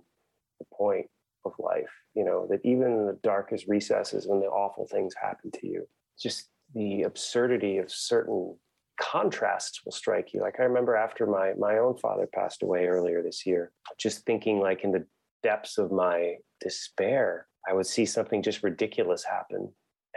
[0.60, 1.08] the point
[1.48, 1.90] of life.
[2.14, 5.88] You know, that even in the darkest recesses when the awful things happen to you,
[6.20, 8.56] just the absurdity of certain
[9.00, 10.42] contrasts will strike you.
[10.42, 14.60] Like I remember after my my own father passed away earlier this year, just thinking
[14.60, 15.06] like in the
[15.44, 19.72] depths of my despair, I would see something just ridiculous happen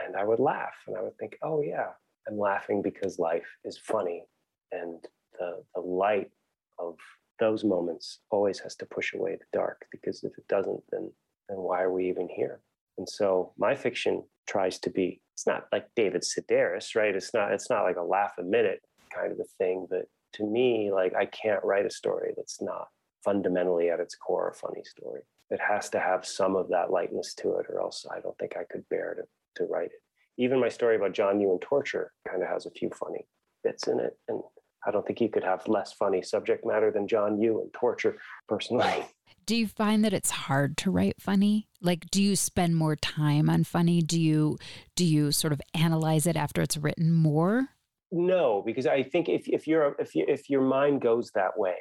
[0.05, 1.89] and I would laugh and I would think, oh, yeah,
[2.29, 4.25] I'm laughing because life is funny.
[4.73, 5.05] And
[5.39, 6.31] the, the light
[6.79, 6.97] of
[7.41, 11.11] those moments always has to push away the dark because if it doesn't, then,
[11.49, 12.61] then why are we even here?
[12.99, 17.17] And so my fiction tries to be, it's not like David Sedaris, right?
[17.17, 20.45] It's not, it's not like a laugh a minute kind of a thing, but to
[20.45, 22.89] me, like I can't write a story that's not
[23.25, 25.23] fundamentally at its core a funny story.
[25.51, 28.57] It has to have some of that lightness to it, or else I don't think
[28.57, 30.03] I could bear to, to write it.
[30.39, 33.27] Even my story about John and torture kind of has a few funny
[33.65, 34.17] bits in it.
[34.29, 34.41] And
[34.87, 38.19] I don't think you could have less funny subject matter than John Yoo and torture,
[38.49, 39.05] personally.
[39.47, 41.69] Do you find that it's hard to write funny?
[41.81, 44.01] Like do you spend more time on funny?
[44.01, 44.59] Do you
[44.95, 47.69] do you sort of analyze it after it's written more?
[48.13, 51.77] No, because I think if if you're if you, if your mind goes that way,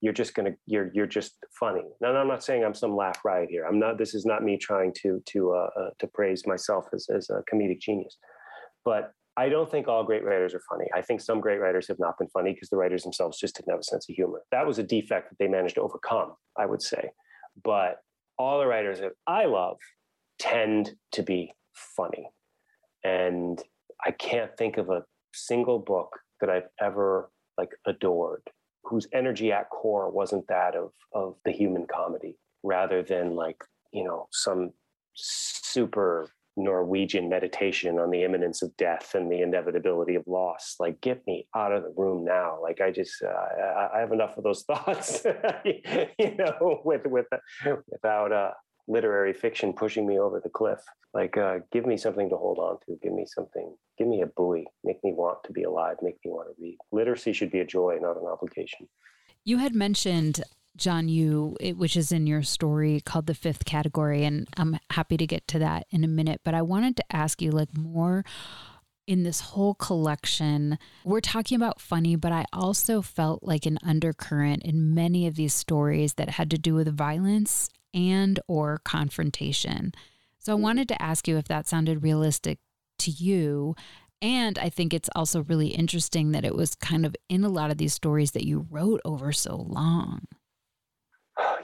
[0.00, 1.84] you're just gonna you're you're just funny.
[2.00, 3.64] Now I'm not saying I'm some laugh riot here.
[3.66, 3.98] I'm not.
[3.98, 7.42] This is not me trying to to uh, uh, to praise myself as as a
[7.52, 8.16] comedic genius,
[8.84, 10.86] but I don't think all great writers are funny.
[10.94, 13.70] I think some great writers have not been funny because the writers themselves just didn't
[13.70, 14.42] have a sense of humor.
[14.52, 17.10] That was a defect that they managed to overcome, I would say.
[17.62, 17.96] But
[18.38, 19.78] all the writers that I love
[20.38, 22.28] tend to be funny.
[23.02, 23.60] And
[24.04, 28.42] I can't think of a single book that I've ever like adored
[28.84, 34.04] whose energy at core wasn't that of of the human comedy rather than like, you
[34.04, 34.72] know, some
[35.14, 40.76] super Norwegian meditation on the imminence of death and the inevitability of loss.
[40.78, 42.58] Like, get me out of the room now.
[42.62, 45.24] Like, I just, uh, I, have enough of those thoughts,
[45.64, 47.26] you know, with with
[47.90, 48.50] without uh,
[48.86, 50.80] literary fiction pushing me over the cliff.
[51.12, 52.98] Like, uh, give me something to hold on to.
[53.02, 53.74] Give me something.
[53.98, 54.66] Give me a buoy.
[54.82, 55.96] Make me want to be alive.
[56.02, 56.78] Make me want to read.
[56.92, 58.88] Literacy should be a joy, not an obligation.
[59.44, 60.42] You had mentioned
[60.76, 65.26] John Yoo, which is in your story called the fifth category, and I'm happy to
[65.26, 66.40] get to that in a minute.
[66.44, 68.24] But I wanted to ask you, like, more
[69.06, 70.78] in this whole collection.
[71.04, 75.54] We're talking about funny, but I also felt like an undercurrent in many of these
[75.54, 79.92] stories that had to do with violence and or confrontation.
[80.38, 82.58] So I wanted to ask you if that sounded realistic
[83.00, 83.74] to you
[84.24, 87.70] and I think it's also really interesting that it was kind of in a lot
[87.70, 90.22] of these stories that you wrote over so long.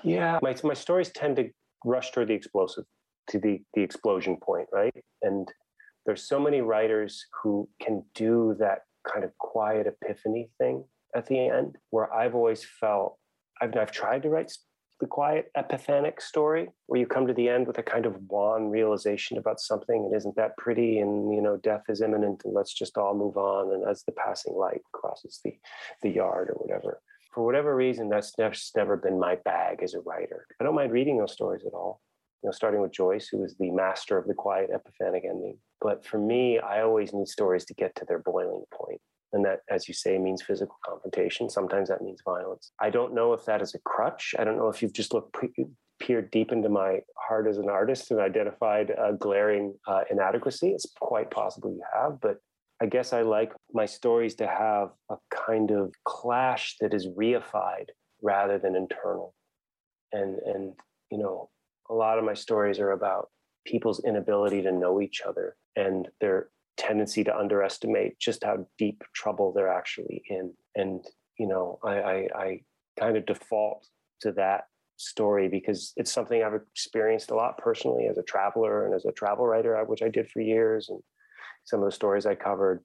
[0.05, 1.51] Yeah, my my stories tend to
[1.85, 2.85] rush toward the explosive,
[3.29, 4.95] to the the explosion point, right?
[5.23, 5.49] And
[6.07, 10.85] there's so many writers who can do that kind of quiet epiphany thing
[11.15, 13.19] at the end, where I've always felt
[13.61, 14.53] I've I've tried to write
[15.01, 18.69] the quiet epiphanic story where you come to the end with a kind of wan
[18.69, 20.99] realization about something and isn't that pretty?
[20.99, 23.73] And you know death is imminent and let's just all move on.
[23.73, 25.55] And as the passing light crosses the
[26.03, 27.01] the yard or whatever
[27.33, 28.35] for whatever reason, that's
[28.77, 30.47] never, been my bag as a writer.
[30.61, 32.01] I don't mind reading those stories at all.
[32.43, 35.59] You know, starting with Joyce, who is the master of the quiet epiphanic ending.
[35.81, 39.01] But for me, I always need stories to get to their boiling point.
[39.33, 41.49] And that, as you say, means physical confrontation.
[41.49, 42.73] Sometimes that means violence.
[42.81, 44.35] I don't know if that is a crutch.
[44.39, 45.37] I don't know if you've just looked,
[46.01, 50.71] peered deep into my heart as an artist and identified a glaring uh, inadequacy.
[50.71, 52.39] It's quite possible you have, but
[52.83, 57.87] I guess I like my stories to have a kind of clash that is reified
[58.23, 59.35] rather than internal.
[60.13, 60.75] And and
[61.11, 61.51] you know,
[61.89, 63.29] a lot of my stories are about
[63.67, 69.53] people's inability to know each other and their tendency to underestimate just how deep trouble
[69.53, 70.53] they're actually in.
[70.75, 71.05] And
[71.39, 72.61] you know, I, I, I
[72.99, 73.87] kind of default
[74.21, 74.65] to that
[74.97, 79.13] story because it's something I've experienced a lot personally as a traveler and as a
[79.13, 80.89] travel writer, which I did for years.
[80.91, 81.01] And
[81.65, 82.83] some of the stories I covered,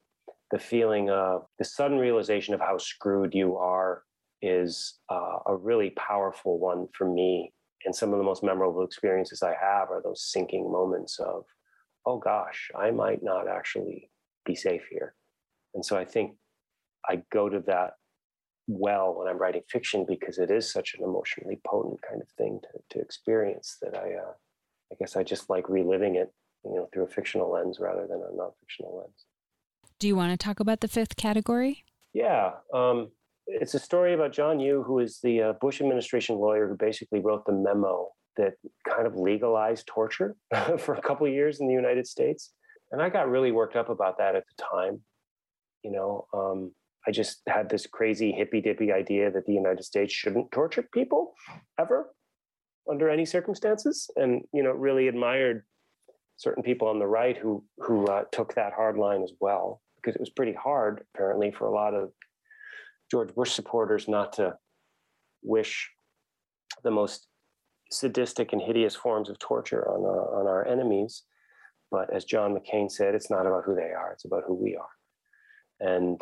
[0.51, 4.03] the feeling of the sudden realization of how screwed you are
[4.41, 7.51] is uh, a really powerful one for me.
[7.85, 11.45] And some of the most memorable experiences I have are those sinking moments of,
[12.05, 14.09] oh gosh, I might not actually
[14.45, 15.15] be safe here.
[15.73, 16.35] And so I think
[17.07, 17.93] I go to that
[18.67, 22.59] well when I'm writing fiction because it is such an emotionally potent kind of thing
[22.63, 24.33] to, to experience that I, uh,
[24.91, 26.31] I guess I just like reliving it
[26.65, 29.25] you know, through a fictional lens rather than a non-fictional lens.
[29.99, 31.85] Do you want to talk about the fifth category?
[32.13, 32.51] Yeah.
[32.73, 33.11] Um,
[33.47, 37.19] it's a story about John Yoo, who is the uh, Bush administration lawyer who basically
[37.19, 38.53] wrote the memo that
[38.87, 40.35] kind of legalized torture
[40.77, 42.53] for a couple of years in the United States.
[42.91, 45.01] And I got really worked up about that at the time.
[45.83, 46.71] You know, um,
[47.07, 51.33] I just had this crazy hippy dippy idea that the United States shouldn't torture people
[51.79, 52.11] ever
[52.89, 54.09] under any circumstances.
[54.15, 55.63] And, you know, really admired
[56.37, 60.15] certain people on the right who who uh, took that hard line as well because
[60.15, 62.11] it was pretty hard apparently for a lot of
[63.09, 64.55] George Bush supporters not to
[65.43, 65.89] wish
[66.83, 67.27] the most
[67.91, 71.23] sadistic and hideous forms of torture on uh, on our enemies.
[71.91, 74.75] But as John McCain said, it's not about who they are; it's about who we
[74.75, 74.89] are.
[75.79, 76.21] And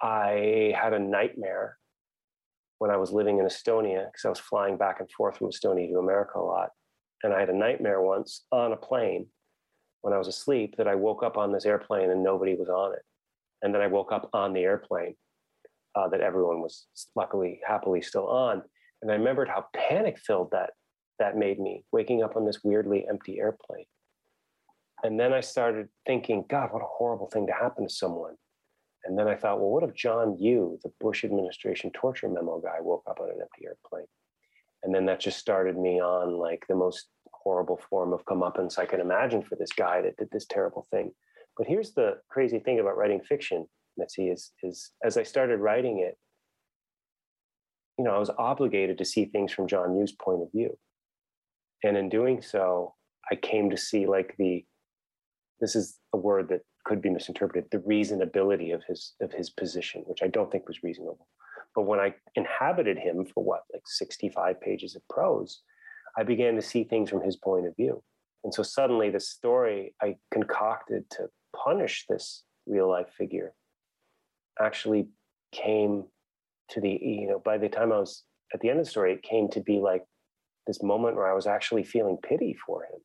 [0.00, 1.78] I had a nightmare
[2.78, 5.88] when I was living in Estonia because I was flying back and forth from Estonia
[5.88, 6.70] to America a lot
[7.22, 9.26] and I had a nightmare once on a plane
[10.02, 12.92] when I was asleep that I woke up on this airplane and nobody was on
[12.92, 13.02] it.
[13.62, 15.14] And then I woke up on the airplane
[15.94, 18.62] uh, that everyone was luckily, happily still on.
[19.00, 20.70] And I remembered how panic filled that
[21.18, 23.84] that made me waking up on this weirdly empty airplane.
[25.04, 28.34] And then I started thinking, God, what a horrible thing to happen to someone.
[29.04, 32.80] And then I thought, well, what if John Yoo, the Bush administration torture memo guy,
[32.80, 34.06] woke up on an empty airplane?
[34.82, 38.86] And then that just started me on like the most horrible form of comeuppance I
[38.86, 41.12] can imagine for this guy that did this terrible thing.
[41.56, 43.66] But here's the crazy thing about writing fiction,
[43.96, 46.16] Mitzi, is is as I started writing it,
[47.98, 50.78] you know, I was obligated to see things from John Yoo's point of view.
[51.84, 52.94] And in doing so,
[53.30, 54.64] I came to see like the,
[55.60, 60.02] this is a word that could be misinterpreted, the reasonability of his of his position,
[60.06, 61.28] which I don't think was reasonable.
[61.74, 65.62] But when I inhabited him for what, like 65 pages of prose,
[66.16, 68.02] I began to see things from his point of view.
[68.44, 73.54] And so suddenly the story I concocted to punish this real life figure
[74.60, 75.08] actually
[75.52, 76.04] came
[76.70, 79.12] to the, you know, by the time I was at the end of the story,
[79.12, 80.04] it came to be like
[80.66, 83.00] this moment where I was actually feeling pity for him,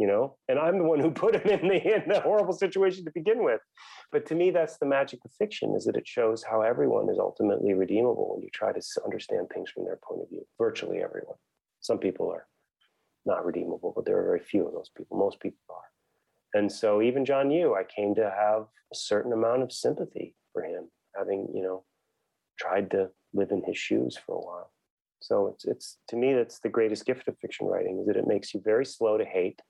[0.00, 3.04] you know, and I'm the one who put him in the, in the horrible situation
[3.04, 3.60] to begin with.
[4.10, 7.18] But to me, that's the magic of fiction is that it shows how everyone is
[7.18, 11.36] ultimately redeemable when you try to understand things from their point of view, virtually everyone.
[11.80, 12.46] Some people are
[13.26, 15.18] not redeemable, but there are very few of those people.
[15.18, 16.58] Most people are.
[16.58, 20.64] And so even John Yoo, I came to have a certain amount of sympathy for
[20.64, 21.84] him, having, you know,
[22.58, 24.72] tried to live in his shoes for a while.
[25.20, 28.26] So it's it's to me that's the greatest gift of fiction writing is that it
[28.26, 29.60] makes you very slow to hate,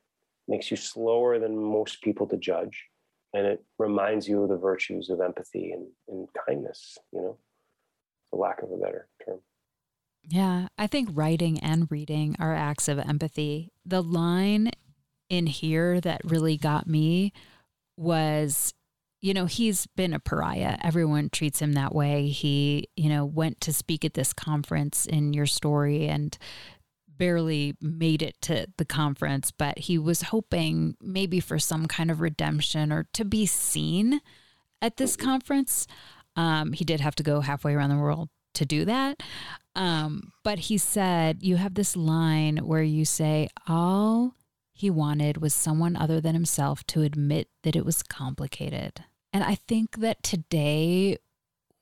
[0.51, 2.87] makes you slower than most people to judge,
[3.33, 7.39] and it reminds you of the virtues of empathy and, and kindness, you know,
[8.29, 9.39] for lack of a better term.
[10.25, 13.73] Yeah, I think writing and reading are acts of empathy.
[13.87, 14.71] The line
[15.31, 17.33] in here that really got me
[17.97, 18.75] was
[19.23, 20.79] you know, he's been a pariah.
[20.83, 22.29] Everyone treats him that way.
[22.29, 26.37] He, you know, went to speak at this conference in your story and
[27.21, 32.23] barely made it to the conference, but he was hoping maybe for some kind of
[32.23, 34.23] redemption or to be seen
[34.81, 35.87] at this conference.
[36.35, 39.23] Um, he did have to go halfway around the world to do that.
[39.77, 44.35] Um, but he said, You have this line where you say, All
[44.73, 49.05] he wanted was someone other than himself to admit that it was complicated.
[49.31, 51.19] And I think that today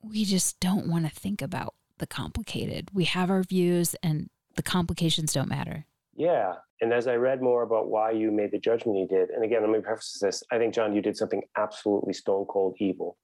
[0.03, 2.91] we just don't want to think about the complicated.
[2.93, 5.87] We have our views and the complications don't matter.
[6.15, 6.55] Yeah.
[6.81, 9.63] And as I read more about why you made the judgment you did, and again,
[9.63, 13.17] let me preface this I think, John Yoo did something absolutely stone cold evil.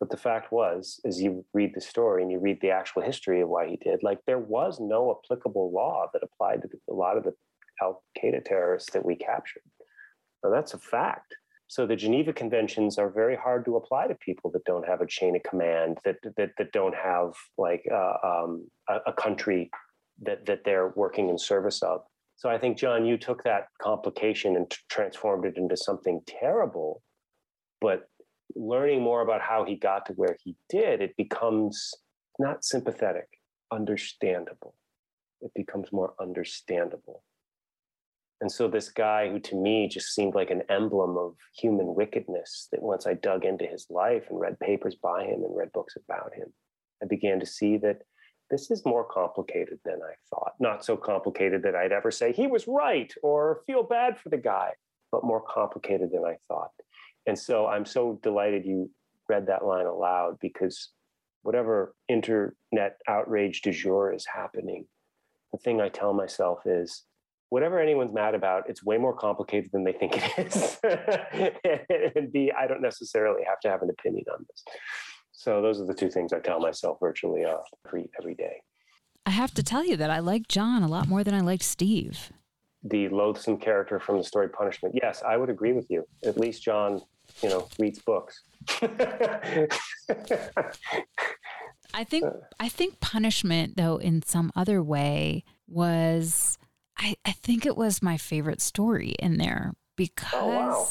[0.00, 3.40] But the fact was, as you read the story and you read the actual history
[3.40, 7.16] of why he did, like there was no applicable law that applied to a lot
[7.16, 7.34] of the
[7.80, 9.62] Al Qaeda terrorists that we captured.
[10.42, 11.36] Now, that's a fact.
[11.68, 15.06] So the Geneva Conventions are very hard to apply to people that don't have a
[15.06, 19.70] chain of command, that that, that don't have like uh, um, a, a country
[20.22, 22.02] that that they're working in service of.
[22.36, 27.02] So I think John Yoo took that complication and t- transformed it into something terrible,
[27.80, 28.08] but
[28.54, 31.92] learning more about how he got to where he did, it becomes
[32.38, 33.28] not sympathetic,
[33.70, 34.74] understandable.
[35.42, 37.22] It becomes more understandable.
[38.40, 42.68] And so, this guy who to me just seemed like an emblem of human wickedness,
[42.72, 45.94] that once I dug into his life and read papers by him and read books
[45.96, 46.52] about him,
[47.02, 47.98] I began to see that
[48.50, 50.52] this is more complicated than I thought.
[50.58, 54.36] Not so complicated that I'd ever say he was right or feel bad for the
[54.36, 54.72] guy,
[55.12, 56.72] but more complicated than I thought.
[57.26, 58.90] And so I'm so delighted you
[59.28, 60.90] read that line aloud because
[61.42, 64.86] whatever internet outrage du jour is happening,
[65.52, 67.04] the thing I tell myself is
[67.50, 70.78] whatever anyone's mad about, it's way more complicated than they think it is.
[72.16, 74.64] and B, I don't necessarily have to have an opinion on this.
[75.40, 78.60] So those are the two things I tell myself virtually uh, every, every day.
[79.24, 81.62] I have to tell you that I like John a lot more than I liked
[81.62, 82.30] Steve
[82.82, 84.94] the loathsome character from the story Punishment.
[85.00, 86.06] Yes, I would agree with you.
[86.24, 87.02] At least John,
[87.42, 88.42] you know, reads books.
[91.92, 92.24] I think
[92.58, 96.56] I think Punishment though in some other way was
[96.96, 100.88] I, I think it was my favorite story in there because oh, wow.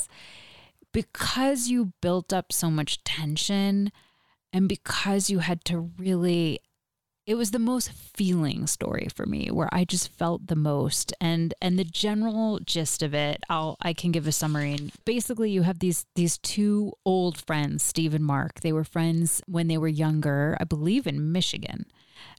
[0.92, 3.92] because you built up so much tension
[4.54, 6.60] and because you had to really
[7.26, 11.14] it was the most feeling story for me where I just felt the most.
[11.22, 14.74] And and the general gist of it I'll I can give a summary.
[14.74, 18.62] And basically you have these these two old friends Steve and Mark.
[18.62, 21.86] They were friends when they were younger I believe in Michigan.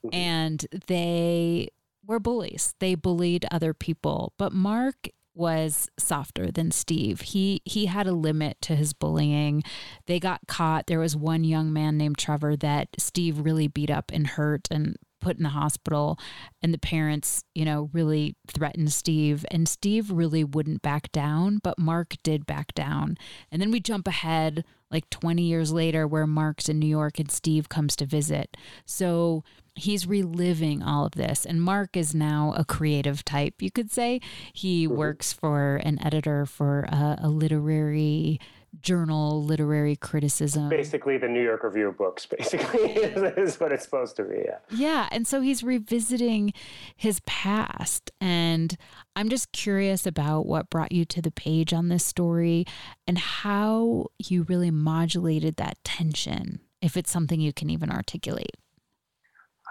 [0.05, 0.15] Mm-hmm.
[0.15, 1.69] and they
[2.07, 2.75] were bullies.
[2.81, 4.35] They bullied other people.
[4.37, 7.21] But Mark was softer than Steve.
[7.21, 9.63] He he had a limit to his bullying.
[10.07, 10.87] They got caught.
[10.87, 14.97] There was one young man named Trevor that Steve really beat up and hurt and
[15.21, 16.19] put in the hospital
[16.63, 21.79] and the parents, you know, really threatened Steve and Steve really wouldn't back down, but
[21.79, 23.17] Mark did back down.
[23.53, 27.31] And then we jump ahead like 20 years later where Mark's in New York and
[27.31, 28.57] Steve comes to visit.
[28.87, 29.45] So
[29.81, 31.45] he's reliving all of this.
[31.45, 34.21] And Mark is now a creative type, you could say.
[34.53, 34.97] He mm-hmm.
[34.97, 38.41] works for an editor for a, a literary
[38.81, 40.69] journal literary criticism.
[40.69, 44.37] Basically, the New York Review of Books, basically, is, what it's supposed to be.
[44.45, 44.59] Yeah.
[44.71, 45.09] Yeah.
[45.11, 46.53] And so he's revisiting
[46.97, 48.11] his past.
[48.21, 48.77] And
[49.17, 52.65] I'm just curious about what brought you to the page on this story
[53.07, 58.57] and how you really modulated that tension, if it's something you can even articulate.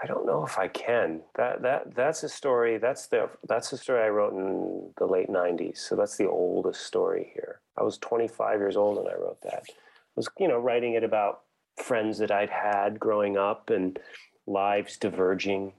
[0.02, 1.22] I don't know if I can.
[1.36, 2.78] That that that's a story.
[2.78, 5.80] That's the that's the story I wrote in the late '90s.
[5.80, 7.60] So that's the oldest story here.
[7.78, 9.64] I was 25 years old when I wrote that.
[9.68, 9.74] I
[10.16, 11.42] was you know writing it about
[11.78, 14.00] friends that I'd had growing up and
[14.48, 15.74] lives diverging.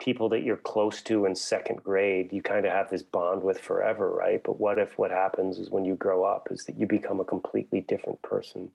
[0.00, 3.60] People that you're close to in second grade, you kind of have this bond with
[3.60, 4.42] forever, right?
[4.42, 7.24] But what if what happens is when you grow up is that you become a
[7.24, 8.70] completely different person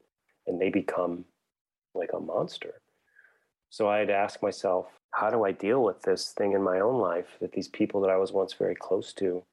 [0.48, 1.26] and they become
[1.94, 2.82] like a monster
[3.70, 6.80] so I had to ask myself, how do I deal with this thing in my
[6.80, 9.44] own life that these people that I was once very close to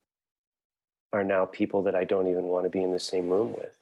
[1.12, 3.76] are now people that I don't even want to be in the same room with?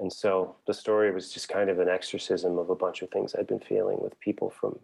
[0.00, 3.34] And so the story was just kind of an exorcism of a bunch of things
[3.34, 4.78] I'd been feeling with people from,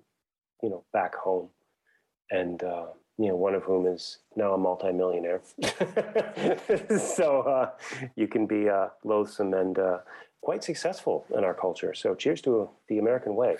[0.63, 1.49] you know, back home.
[2.31, 2.87] And, uh,
[3.17, 5.41] you know, one of whom is now a multimillionaire.
[6.99, 7.71] so uh,
[8.17, 9.99] you can be uh, loathsome and uh,
[10.43, 11.95] quite successful in our culture.
[11.95, 13.57] So cheers to the American way.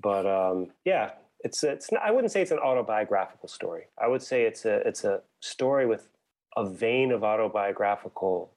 [0.00, 3.84] But um, yeah, it's it's I wouldn't say it's an autobiographical story.
[4.02, 6.08] I would say it's a it's a story with
[6.56, 8.50] a vein of autobiographical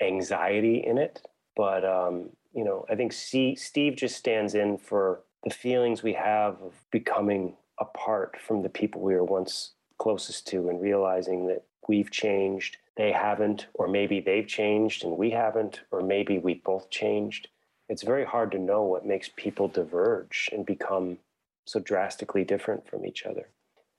[0.00, 1.26] anxiety in it.
[1.56, 6.14] But um, you know, I think C, Steve just stands in for the feelings we
[6.14, 11.64] have of becoming apart from the people we were once closest to, and realizing that
[11.88, 16.90] we've changed, they haven't, or maybe they've changed and we haven't, or maybe we both
[16.90, 17.48] changed
[17.88, 21.18] it's very hard to know what makes people diverge and become
[21.66, 23.48] so drastically different from each other.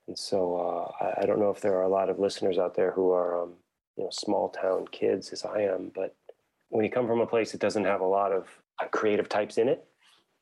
[0.07, 2.75] And so uh, I, I, don't know if there are a lot of listeners out
[2.75, 3.53] there who are, um,
[3.97, 6.15] you know, small town kids as I am, but
[6.69, 8.47] when you come from a place that doesn't have a lot of
[8.81, 9.83] uh, creative types in it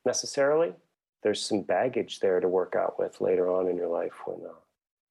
[0.04, 0.74] necessarily,
[1.22, 4.52] there's some baggage there to work out with later on in your life when uh,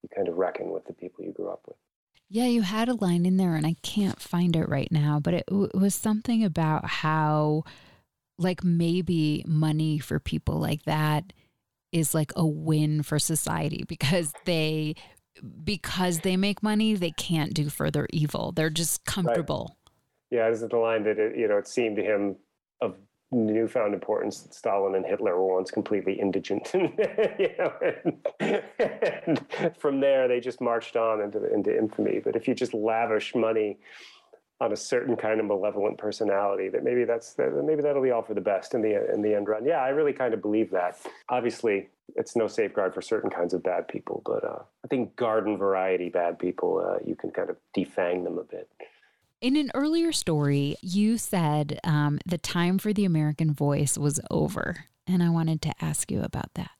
[0.02, 1.76] you kind of reckon with the people you grew up with.
[2.28, 5.34] Yeah, you had a line in there, and I can't find it right now, but
[5.34, 7.64] it, it was something about how
[8.38, 11.32] like maybe money for people like that
[11.92, 14.94] is like a win for society because they
[15.62, 19.76] because they make money they can't do further evil they're just comfortable
[20.32, 20.38] right.
[20.38, 22.36] yeah this is the line that it, you know it seemed to him
[22.80, 22.96] of
[23.34, 26.70] newfound importance that Stalin and Hitler were once completely indigent.
[26.74, 27.72] you know,
[28.40, 28.62] and,
[29.26, 32.20] and, from there, they just marched on into, into infamy.
[32.20, 33.78] But if you just lavish money
[34.60, 38.34] on a certain kind of malevolent personality that maybe that's maybe that'll be all for
[38.34, 39.64] the best in the in the end run.
[39.64, 40.98] Yeah i really kind of believe that.
[41.28, 45.56] Obviously it's no safeguard for certain kinds of bad people but uh, i think garden
[45.56, 48.68] variety bad people uh, you can kind of defang them a bit.
[49.40, 54.86] In an earlier story you said um, the time for the american voice was over
[55.06, 56.70] and i wanted to ask you about that.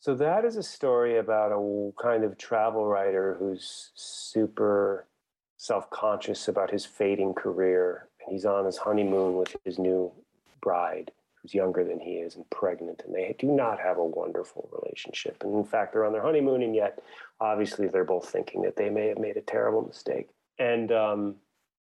[0.00, 5.08] So that is a story about a kind of travel writer who's super
[5.56, 10.12] self-conscious about his fading career and he's on his honeymoon with his new
[10.60, 14.68] bride who's younger than he is and pregnant and they do not have a wonderful
[14.82, 15.42] relationship.
[15.42, 16.98] And in fact they're on their honeymoon and yet
[17.40, 20.28] obviously they're both thinking that they may have made a terrible mistake.
[20.58, 21.36] And um,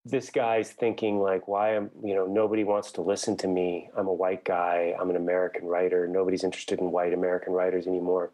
[0.05, 3.89] this guy's thinking like why am you know nobody wants to listen to me.
[3.97, 4.95] I'm a white guy.
[4.99, 6.07] I'm an american writer.
[6.07, 8.31] Nobody's interested in white american writers anymore.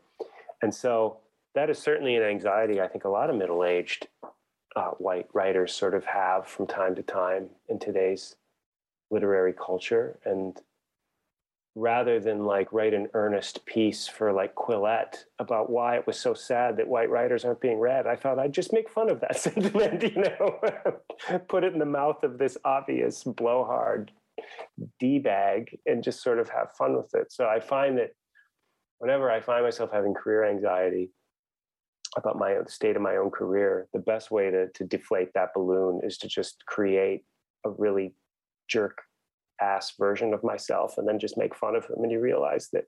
[0.62, 1.18] And so
[1.54, 4.08] that is certainly an anxiety i think a lot of middle-aged
[4.76, 8.36] uh, white writers sort of have from time to time in today's
[9.10, 10.20] literary culture.
[10.26, 10.60] And
[11.76, 16.34] rather than like write an earnest piece for like Quillette about why it was so
[16.34, 19.38] sad that white writers aren't being read, I thought I'd just make fun of that
[19.40, 20.60] sentiment, you know,
[21.48, 24.12] put it in the mouth of this obvious blowhard
[25.00, 27.32] D bag and just sort of have fun with it.
[27.32, 28.12] So I find that
[29.00, 31.10] whenever I find myself having career anxiety,
[32.18, 36.02] about my state of my own career, the best way to, to deflate that balloon
[36.04, 37.24] is to just create
[37.66, 38.14] a really
[38.68, 39.02] jerk
[39.62, 41.98] ass version of myself and then just make fun of him.
[41.98, 42.86] And you realize that,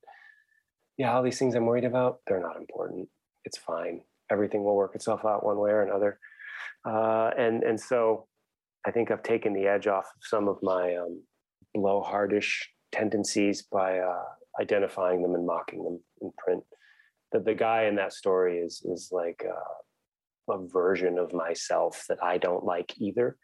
[0.98, 3.08] yeah, all these things I'm worried about, they're not important.
[3.46, 4.02] It's fine.
[4.30, 6.20] Everything will work itself out one way or another.
[6.86, 8.28] Uh, and, and so
[8.86, 11.22] I think I've taken the edge off of some of my um,
[11.76, 12.52] blowhardish
[12.92, 14.24] tendencies by uh,
[14.62, 16.64] identifying them and mocking them in print
[17.34, 22.24] the, the guy in that story is is like uh, a version of myself that
[22.24, 23.38] I don't like either,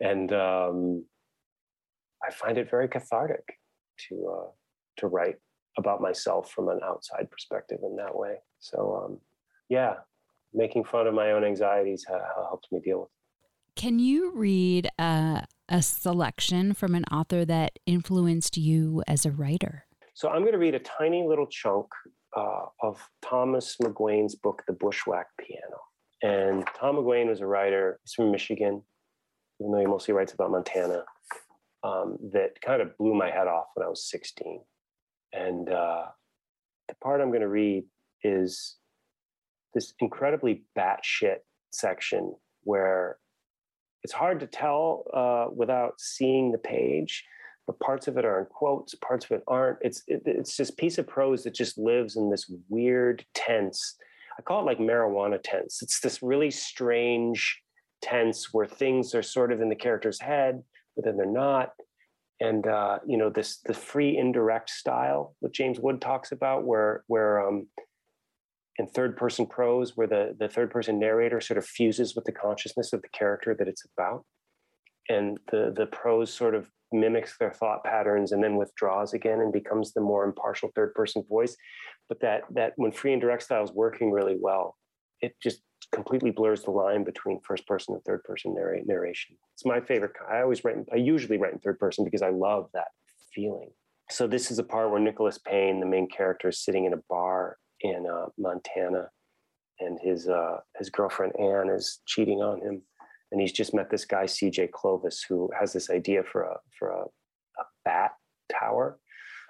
[0.00, 1.04] and um,
[2.26, 3.44] I find it very cathartic
[4.08, 4.50] to uh,
[4.98, 5.36] to write
[5.78, 8.36] about myself from an outside perspective in that way.
[8.60, 9.18] So um,
[9.68, 9.94] yeah,
[10.54, 12.06] making fun of my own anxieties
[12.48, 13.08] helps me deal with.
[13.74, 19.86] Can you read uh, a selection from an author that influenced you as a writer.
[20.12, 21.86] So I'm going to read a tiny little chunk
[22.36, 25.78] uh, of Thomas McGuane's book, The Bushwhack Piano.
[26.22, 27.98] And Tom McGuane was a writer.
[28.04, 28.82] He's from Michigan,
[29.60, 31.04] even though he mostly writes about Montana.
[31.84, 34.60] Um, that kind of blew my head off when I was 16.
[35.32, 36.04] And uh,
[36.88, 37.84] the part I'm going to read
[38.22, 38.76] is
[39.74, 41.38] this incredibly batshit
[41.72, 43.16] section where
[44.04, 47.24] it's hard to tell uh, without seeing the page
[47.66, 49.78] but parts of it are in quotes parts of it aren't.
[49.82, 53.96] It's it, it's just piece of prose that just lives in this weird tense.
[54.38, 55.82] I call it like marijuana tense.
[55.82, 57.60] It's this really strange
[58.00, 60.62] tense where things are sort of in the character's head
[60.94, 61.72] but then they're not.
[62.40, 67.04] And uh, you know this the free indirect style that james wood talks about where
[67.06, 67.68] where um,
[68.78, 72.32] in third person prose where the, the third person narrator sort of fuses with the
[72.32, 74.24] consciousness of the character that it's about.
[75.08, 79.52] And the the prose sort of mimics their thought patterns and then withdraws again and
[79.52, 81.56] becomes the more impartial third person voice.
[82.08, 84.76] But that that when free indirect style is working really well
[85.22, 85.62] it just
[85.92, 89.36] completely blurs the line between first person and third person narration.
[89.54, 92.68] It's my favorite i always write i usually write in third person because i love
[92.74, 92.88] that
[93.34, 93.70] feeling.
[94.10, 97.00] So this is a part where nicholas payne the main character is sitting in a
[97.08, 99.08] bar in uh, montana
[99.80, 102.82] and his uh, his girlfriend anne is cheating on him
[103.32, 106.90] and he's just met this guy CJ Clovis who has this idea for a for
[106.90, 108.12] a, a bat
[108.52, 108.98] tower,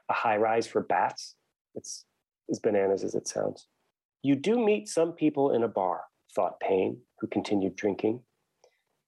[0.09, 1.35] a high rise for bats.
[1.75, 2.05] It's
[2.51, 3.67] as bananas as it sounds.
[4.23, 6.03] You do meet some people in a bar,
[6.35, 8.21] thought Payne, who continued drinking.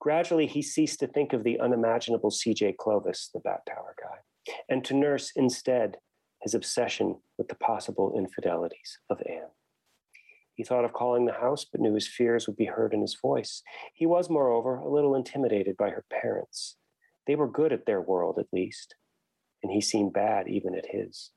[0.01, 4.85] Gradually, he ceased to think of the unimaginable CJ Clovis, the bat tower guy, and
[4.85, 5.99] to nurse instead
[6.43, 9.51] his obsession with the possible infidelities of Anne.
[10.55, 13.19] He thought of calling the house, but knew his fears would be heard in his
[13.21, 13.63] voice.
[13.93, 16.77] He was, moreover, a little intimidated by her parents.
[17.27, 18.95] They were good at their world, at least,
[19.63, 21.31] and he seemed bad even at his.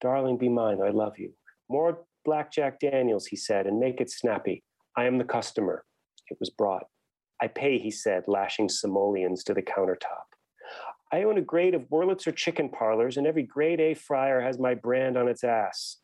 [0.00, 1.32] Darling, be mine, I love you.
[1.68, 4.64] More Blackjack Daniels, he said, and make it snappy.
[4.96, 5.84] I am the customer.
[6.28, 6.84] It was brought.
[7.40, 10.26] I pay, he said, lashing simoleons to the countertop.
[11.12, 14.74] I own a grade of Wurlitzer chicken parlors, and every grade A fryer has my
[14.74, 15.98] brand on its ass.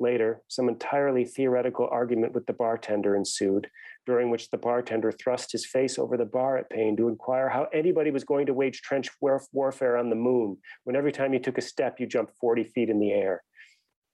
[0.00, 3.68] Later, some entirely theoretical argument with the bartender ensued,
[4.06, 7.66] during which the bartender thrust his face over the bar at Payne to inquire how
[7.74, 9.10] anybody was going to wage trench
[9.52, 12.88] warfare on the moon when every time you took a step you jumped 40 feet
[12.88, 13.42] in the air.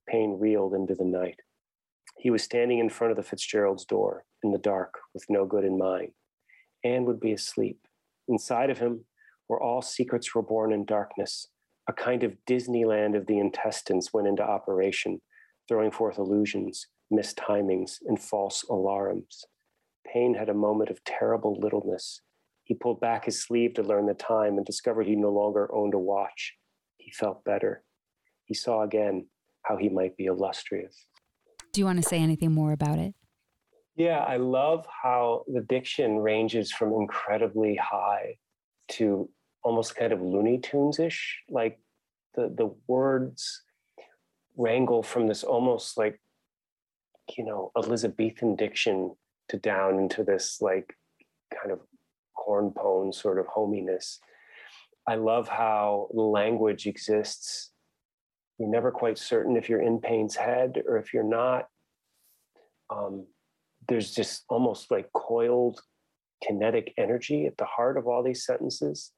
[0.09, 1.39] Payne reeled into the night.
[2.18, 5.64] He was standing in front of the Fitzgerald's door in the dark with no good
[5.64, 6.11] in mind.
[6.82, 7.78] Anne would be asleep.
[8.26, 9.05] Inside of him,
[9.47, 11.47] where all secrets were born in darkness,
[11.89, 15.20] a kind of Disneyland of the intestines went into operation
[15.69, 19.45] throwing forth illusions, mistimings, and false alarms.
[20.07, 22.21] Payne had a moment of terrible littleness.
[22.64, 25.95] He pulled back his sleeve to learn the time and discovered he no longer owned
[25.95, 26.55] a watch.
[26.99, 27.85] He felt better.
[28.45, 29.27] He saw again
[29.62, 31.07] how he might be illustrious.
[31.73, 33.14] Do you want to say anything more about it?
[33.97, 38.37] Yeah, I love how the diction ranges from incredibly high
[38.89, 39.29] to
[39.62, 41.43] almost kind of Looney Tunes ish.
[41.49, 41.81] Like
[42.35, 43.62] the, the words
[44.57, 46.21] wrangle from this almost like
[47.37, 49.15] you know elizabethan diction
[49.49, 50.95] to down into this like
[51.53, 51.81] kind of
[52.37, 54.21] corn pone sort of hominess.
[55.09, 57.71] I love how language exists.
[58.59, 61.67] You're never quite certain if you're in Payne's head or if you're not.
[62.91, 63.27] Um,
[63.89, 65.81] there's just almost like coiled
[66.43, 69.13] kinetic energy at the heart of all these sentences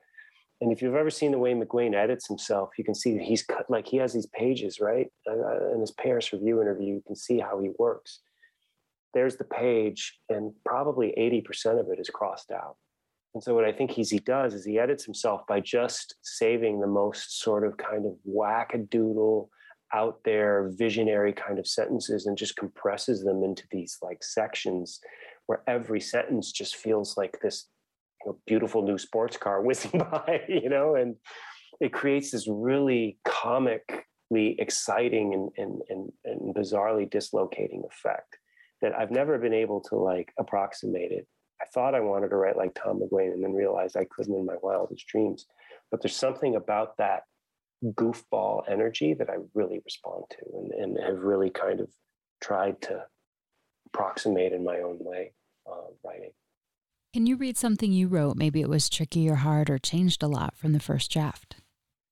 [0.60, 3.42] and if you've ever seen the way McGuane edits himself, you can see that he's
[3.42, 5.06] cut like he has these pages, right?
[5.28, 8.20] Uh, in his Paris Review interview, you can see how he works.
[9.14, 12.76] There's the page, and probably 80% of it is crossed out.
[13.34, 16.80] And so, what I think he's, he does is he edits himself by just saving
[16.80, 19.48] the most sort of kind of wackadoodle,
[19.94, 25.00] out there, visionary kind of sentences and just compresses them into these like sections
[25.46, 27.66] where every sentence just feels like this
[28.26, 31.16] know, beautiful new sports car whizzing by, you know, and
[31.80, 38.36] it creates this really comically exciting and, and, and, and bizarrely dislocating effect
[38.82, 41.26] that I've never been able to like approximate it.
[41.60, 44.46] I thought I wanted to write like Tom McGuane and then realized I couldn't in
[44.46, 45.46] my wildest dreams.
[45.90, 47.22] But there's something about that
[47.84, 51.88] goofball energy that I really respond to and, and have really kind of
[52.40, 53.04] tried to
[53.86, 55.32] approximate in my own way
[55.70, 56.30] uh, writing.
[57.18, 58.36] Can you read something you wrote?
[58.36, 61.56] Maybe it was tricky or hard or changed a lot from the first draft.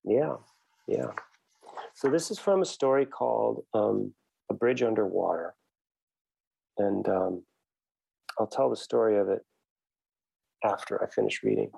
[0.02, 0.34] Yeah,
[0.88, 1.12] yeah.
[1.94, 4.12] So this is from a story called um,
[4.50, 5.54] A Bridge Underwater.
[6.78, 7.44] And um,
[8.36, 9.42] I'll tell the story of it
[10.64, 11.70] after I finish reading.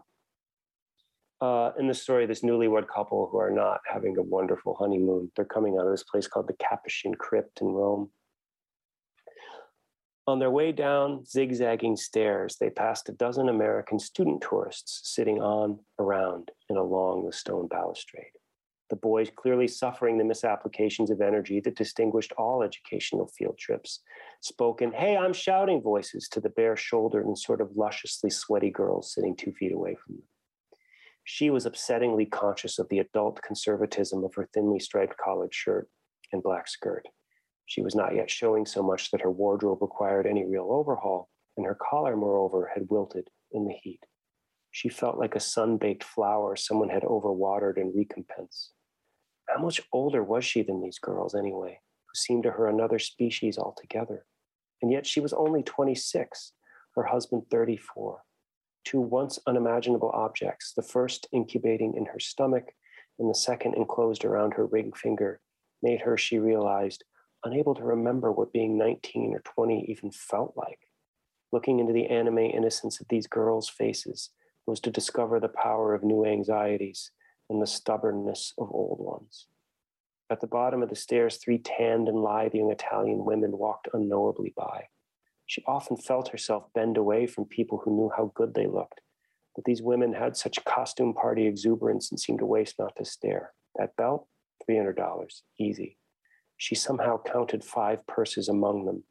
[1.41, 5.45] uh, in the story, this newlywed couple who are not having a wonderful honeymoon, they're
[5.45, 8.11] coming out of this place called the Capuchin Crypt in Rome.
[10.29, 15.79] On their way down zigzagging stairs, they passed a dozen American student tourists sitting on,
[15.99, 18.37] around, and along the stone balustrade.
[18.91, 24.03] The boys clearly suffering the misapplications of energy that distinguished all educational field trips,
[24.43, 28.69] spoke in, hey, I'm shouting voices to the bare shouldered and sort of lusciously sweaty
[28.69, 30.25] girls sitting two feet away from them.
[31.25, 35.89] She was upsettingly conscious of the adult conservatism of her thinly striped collared shirt
[36.35, 37.09] and black skirt.
[37.69, 41.67] She was not yet showing so much that her wardrobe required any real overhaul, and
[41.67, 44.01] her collar, moreover, had wilted in the heat.
[44.71, 48.73] She felt like a sun baked flower someone had overwatered in recompense.
[49.49, 53.59] How much older was she than these girls, anyway, who seemed to her another species
[53.59, 54.25] altogether?
[54.81, 56.55] And yet she was only 26,
[56.95, 58.23] her husband 34
[58.85, 62.73] two once unimaginable objects, the first incubating in her stomach
[63.19, 65.41] and the second enclosed around her ring finger,
[65.83, 67.05] made her, she realized,
[67.45, 70.81] unable to remember what being 19 or 20 even felt like.
[71.53, 74.31] Looking into the anime innocence of these girls' faces
[74.67, 77.11] was to discover the power of new anxieties
[77.49, 79.47] and the stubbornness of old ones.
[80.31, 84.53] At the bottom of the stairs, three tanned and lithe young Italian women walked unknowably
[84.55, 84.89] by.
[85.47, 89.01] She often felt herself bend away from people who knew how good they looked.
[89.57, 93.55] But these women had such costume party exuberance and seemed to waste not to stare.
[93.77, 94.29] That belt,
[94.69, 95.25] $300,
[95.59, 95.97] easy.
[96.59, 99.05] She somehow counted five purses among them.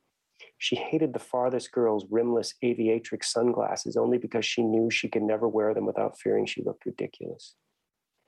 [0.59, 5.47] She hated the farthest girl's rimless aviatrix sunglasses only because she knew she could never
[5.47, 7.55] wear them without fearing she looked ridiculous.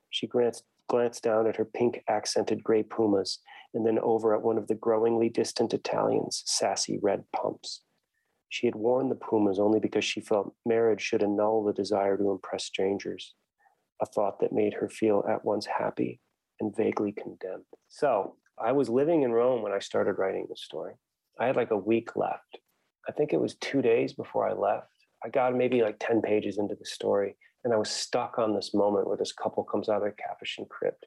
[0.10, 3.40] She glanced, glanced down at her pink accented gray pumas
[3.74, 7.84] and then over at one of the growingly distant Italian's sassy red pumps.
[8.50, 12.32] She had worn the Pumas only because she felt marriage should annul the desire to
[12.32, 13.36] impress strangers,
[14.02, 16.20] a thought that made her feel at once happy
[16.60, 17.66] and vaguely condemned.
[17.90, 20.94] So I was living in Rome when I started writing this story.
[21.40, 22.60] I had like a week left.
[23.08, 24.88] I think it was two days before I left.
[25.24, 28.74] I got maybe like 10 pages into the story, and I was stuck on this
[28.74, 31.06] moment where this couple comes out of the Capuchin crypt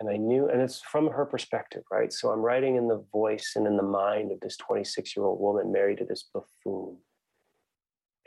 [0.00, 2.12] and I knew, and it's from her perspective, right?
[2.12, 5.40] So I'm writing in the voice and in the mind of this 26 year old
[5.40, 6.98] woman married to this buffoon.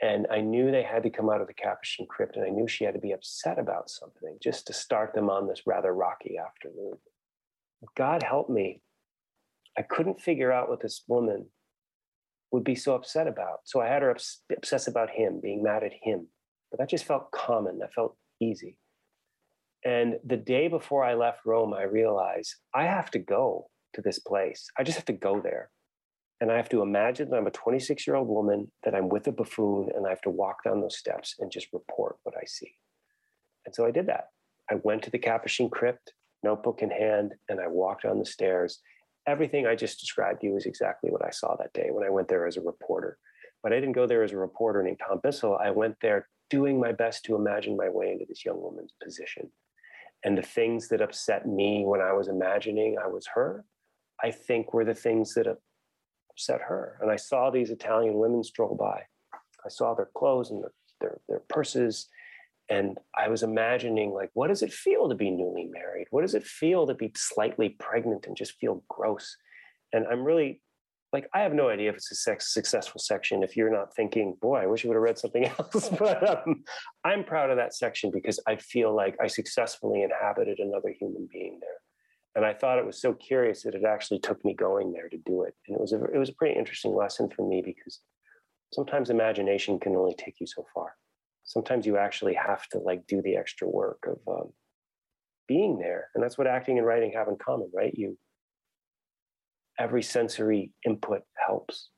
[0.00, 2.68] And I knew they had to come out of the Capuchin crypt, and I knew
[2.68, 6.36] she had to be upset about something just to start them on this rather rocky
[6.38, 6.94] afternoon.
[7.96, 8.82] God help me.
[9.76, 11.46] I couldn't figure out what this woman
[12.50, 13.60] would be so upset about.
[13.64, 14.14] So I had her
[14.56, 16.28] obsess about him, being mad at him.
[16.70, 18.78] But that just felt common, that felt easy.
[19.84, 24.18] And the day before I left Rome, I realized I have to go to this
[24.18, 24.66] place.
[24.78, 25.70] I just have to go there.
[26.40, 29.26] And I have to imagine that I'm a 26 year old woman, that I'm with
[29.26, 32.44] a buffoon, and I have to walk down those steps and just report what I
[32.46, 32.72] see.
[33.66, 34.28] And so I did that.
[34.70, 36.12] I went to the Capuchin crypt,
[36.42, 38.80] notebook in hand, and I walked down the stairs.
[39.26, 42.10] Everything I just described to you is exactly what I saw that day when I
[42.10, 43.18] went there as a reporter.
[43.62, 45.58] But I didn't go there as a reporter named Tom Bissell.
[45.58, 49.50] I went there doing my best to imagine my way into this young woman's position
[50.24, 53.64] and the things that upset me when I was imagining I was her,
[54.22, 55.46] I think were the things that
[56.30, 56.98] upset her.
[57.00, 59.02] And I saw these Italian women stroll by.
[59.64, 62.08] I saw their clothes and their, their, their purses.
[62.70, 66.06] And I was imagining, like, what does it feel to be newly married?
[66.10, 69.36] What does it feel to be slightly pregnant and just feel gross?
[69.92, 70.60] And I'm really
[71.12, 73.42] like I have no idea if it's a sex, successful section.
[73.42, 76.64] If you're not thinking, boy, I wish I would have read something else, but um,
[77.04, 81.58] I'm proud of that section because I feel like I successfully inhabited another human being
[81.60, 81.80] there,
[82.34, 85.18] and I thought it was so curious that it actually took me going there to
[85.24, 88.00] do it, and it was a it was a pretty interesting lesson for me because
[88.72, 90.94] sometimes imagination can only take you so far.
[91.48, 94.52] Sometimes you actually have to like do the extra work of um,
[95.48, 97.92] being there, and that's what acting and writing have in common, right?
[97.96, 98.16] You
[99.78, 101.88] every sensory input helps.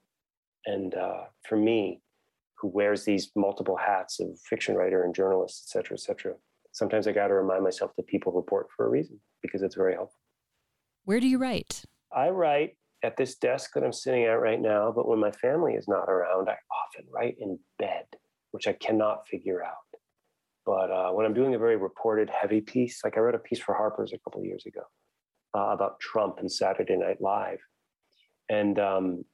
[0.66, 2.00] And uh, for me,
[2.58, 6.34] who wears these multiple hats of fiction writer and journalist, et cetera, et cetera,
[6.72, 9.94] sometimes I got to remind myself that people report for a reason because it's very
[9.94, 10.20] helpful.
[11.06, 11.82] Where do you write?
[12.14, 15.72] I write at this desk that I'm sitting at right now, but when my family
[15.72, 18.04] is not around, I often write in bed,
[18.50, 19.74] which I cannot figure out.
[20.66, 23.60] But uh, when I'm doing a very reported heavy piece, like I wrote a piece
[23.60, 24.82] for Harper's a couple years ago
[25.56, 27.60] uh, about Trump and Saturday Night Live,
[28.48, 29.24] and um,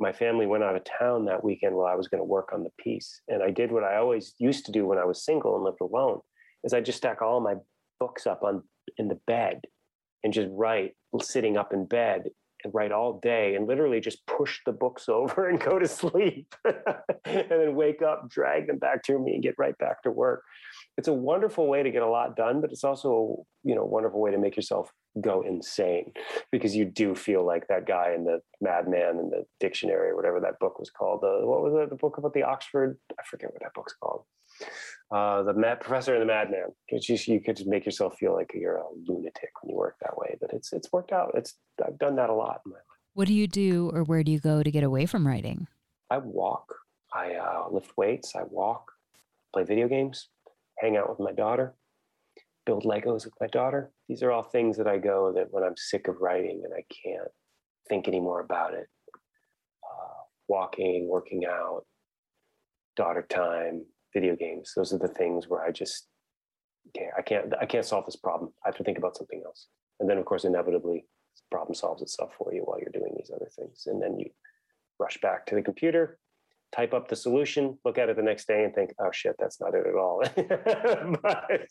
[0.00, 2.64] my family went out of town that weekend while I was going to work on
[2.64, 3.20] the piece.
[3.28, 5.80] And I did what I always used to do when I was single and lived
[5.80, 6.20] alone,
[6.62, 7.54] is I just stack all my
[8.00, 8.62] books up on
[8.98, 9.60] in the bed
[10.22, 12.30] and just write sitting up in bed.
[12.64, 16.54] And write all day and literally just push the books over and go to sleep
[16.64, 20.42] and then wake up, drag them back to me and get right back to work.
[20.96, 24.20] It's a wonderful way to get a lot done, but it's also, you know, wonderful
[24.20, 26.12] way to make yourself go insane
[26.50, 30.40] because you do feel like that guy in the Madman in the dictionary or whatever
[30.40, 31.20] that book was called.
[31.22, 31.90] What was it?
[31.90, 32.98] The book about the Oxford?
[33.12, 34.24] I forget what that book's called.
[35.10, 36.72] Uh, the Mad Professor and the Madman.
[37.00, 40.16] Just, you could just make yourself feel like you're a lunatic when you work that
[40.16, 40.36] way.
[40.40, 41.32] But it's it's worked out.
[41.34, 42.84] It's I've done that a lot in my life.
[43.12, 45.68] What do you do, or where do you go to get away from writing?
[46.10, 46.74] I walk.
[47.12, 48.34] I uh, lift weights.
[48.34, 48.90] I walk.
[49.52, 50.30] Play video games.
[50.78, 51.74] Hang out with my daughter.
[52.66, 53.92] Build Legos with my daughter.
[54.08, 56.84] These are all things that I go that when I'm sick of writing and I
[56.90, 57.28] can't
[57.88, 58.88] think anymore about it.
[59.84, 61.84] Uh, walking, working out,
[62.96, 63.84] daughter time,
[64.14, 64.72] video games.
[64.74, 66.06] Those are the things where I just
[66.96, 68.52] can't, I can't, I can't solve this problem.
[68.64, 69.68] I have to think about something else.
[70.00, 71.06] And then of course, inevitably
[71.50, 73.84] problem solves itself for you while you're doing these other things.
[73.86, 74.30] And then you
[74.98, 76.18] rush back to the computer,
[76.74, 79.60] type up the solution, look at it the next day and think, oh shit, that's
[79.60, 80.22] not it at all.
[81.22, 81.68] but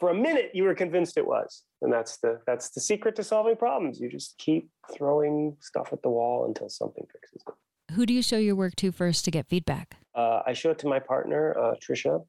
[0.00, 1.62] for a minute you were convinced it was.
[1.82, 4.00] And that's the that's the secret to solving problems.
[4.00, 7.94] You just keep throwing stuff at the wall until something fixes it.
[7.94, 9.98] Who do you show your work to first to get feedback?
[10.14, 12.24] Uh, I show it to my partner, uh, Trisha.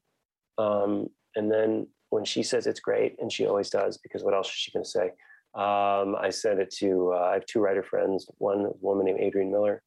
[0.58, 4.48] Um, and then when she says it's great, and she always does, because what else
[4.48, 5.10] is she going to say?
[5.54, 8.26] Um, I send it to, uh, I have two writer friends.
[8.38, 9.82] One woman named Adrienne Miller,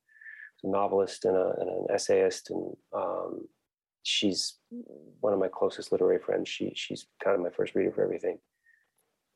[0.64, 2.50] a novelist and, a, and, an essayist.
[2.50, 3.48] And um,
[4.04, 4.58] she's
[5.20, 6.50] one of my closest literary friends.
[6.50, 8.40] She, she's kind of my first reader for everything.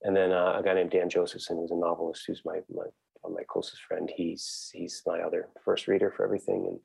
[0.02, 2.86] And then uh, a guy named Dan Josefson, who's a novelist, who's my, my,
[3.30, 4.12] my closest friend.
[4.14, 6.66] He's, he's my other first reader for everything.
[6.68, 6.80] And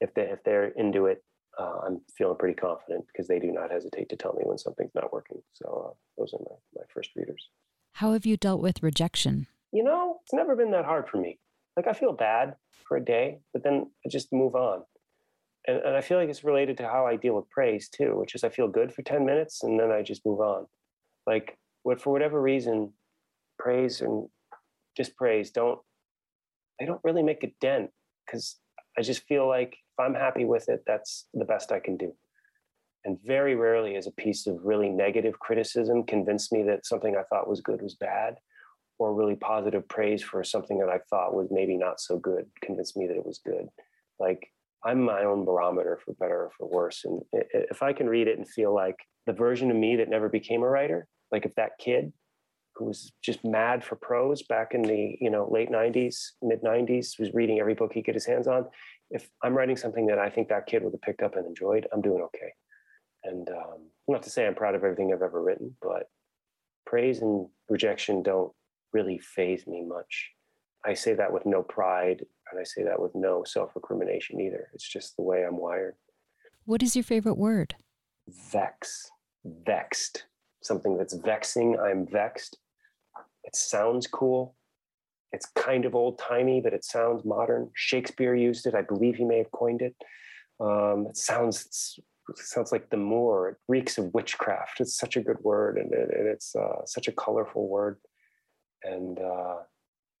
[0.00, 1.22] if they if they're into it,
[1.58, 4.94] uh, I'm feeling pretty confident because they do not hesitate to tell me when something's
[4.94, 5.42] not working.
[5.52, 7.48] So uh, those are my, my first readers.
[7.92, 9.48] How have you dealt with rejection?
[9.72, 11.38] You know, it's never been that hard for me.
[11.76, 12.54] Like I feel bad
[12.86, 14.82] for a day, but then I just move on.
[15.66, 18.34] And, and I feel like it's related to how I deal with praise too, which
[18.34, 20.66] is I feel good for 10 minutes and then I just move on.
[21.26, 22.92] Like what for whatever reason,
[23.58, 24.28] praise and
[24.96, 25.80] just praise don't
[26.78, 27.90] they don't really make a dent
[28.24, 28.56] because
[28.96, 32.14] I just feel like if I'm happy with it, that's the best I can do.
[33.04, 37.22] And very rarely is a piece of really negative criticism convinced me that something I
[37.22, 38.36] thought was good was bad,
[38.98, 42.96] or really positive praise for something that I thought was maybe not so good convinced
[42.96, 43.68] me that it was good.
[44.18, 44.50] Like
[44.84, 47.04] I'm my own barometer for better or for worse.
[47.04, 48.96] And if I can read it and feel like
[49.26, 52.12] the version of me that never became a writer, like if that kid
[52.78, 57.18] who was just mad for prose back in the you know late 90s mid 90s
[57.18, 58.66] was reading every book he could get his hands on
[59.10, 61.86] if i'm writing something that i think that kid would have picked up and enjoyed
[61.92, 62.52] i'm doing okay.
[63.24, 66.04] And um, not to say i'm proud of everything i've ever written but
[66.86, 68.52] praise and rejection don't
[68.92, 70.30] really faze me much.
[70.86, 74.68] I say that with no pride and i say that with no self-recrimination either.
[74.72, 75.94] It's just the way i'm wired.
[76.64, 77.74] What is your favorite word?
[78.52, 79.10] Vex.
[79.44, 80.26] Vexed.
[80.62, 81.78] Something that's vexing.
[81.78, 82.58] I'm vexed.
[83.44, 84.54] It sounds cool.
[85.32, 87.70] It's kind of old timey, but it sounds modern.
[87.74, 88.74] Shakespeare used it.
[88.74, 89.94] I believe he may have coined it.
[90.60, 91.98] Um, it sounds
[92.28, 93.50] it sounds like the Moor.
[93.50, 94.80] It reeks of witchcraft.
[94.80, 97.98] It's such a good word, and, it, and it's uh, such a colorful word.
[98.82, 99.56] And uh,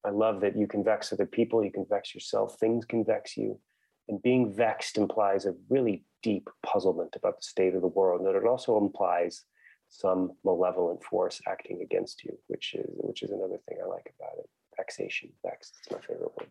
[0.04, 1.64] I love that you can vex other people.
[1.64, 2.56] You can vex yourself.
[2.58, 3.60] Things can vex you.
[4.08, 8.22] And being vexed implies a really deep puzzlement about the state of the world.
[8.22, 9.44] And it also implies
[9.90, 14.38] some malevolent force acting against you, which is which is another thing I like about
[14.38, 14.50] it.
[14.78, 15.72] Vexation, vex.
[15.78, 16.48] It's my favorite word.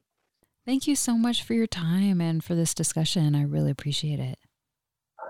[0.65, 3.34] Thank you so much for your time and for this discussion.
[3.36, 4.38] I really appreciate it.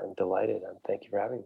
[0.02, 0.64] I'm delighted.
[0.64, 1.46] And thank you for having me.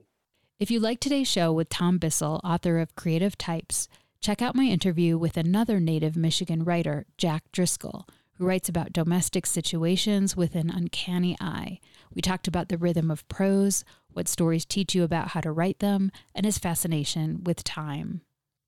[0.59, 3.87] If you like today's show with Tom Bissell, author of Creative Types,
[4.21, 8.05] check out my interview with another native Michigan writer, Jack Driscoll
[8.41, 11.79] who writes about domestic situations with an uncanny eye.
[12.11, 15.77] We talked about the rhythm of prose, what stories teach you about how to write
[15.77, 18.21] them, and his fascination with time.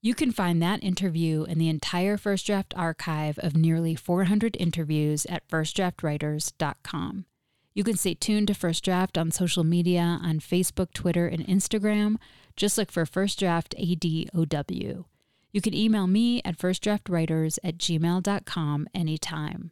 [0.05, 5.25] You can find that interview and the entire First Draft archive of nearly 400 interviews
[5.27, 7.25] at firstdraftwriters.com.
[7.73, 12.17] You can stay tuned to First Draft on social media on Facebook, Twitter, and Instagram.
[12.57, 15.05] Just look for First Draft ADOW.
[15.53, 19.71] You can email me at firstdraftwriters at gmail.com anytime.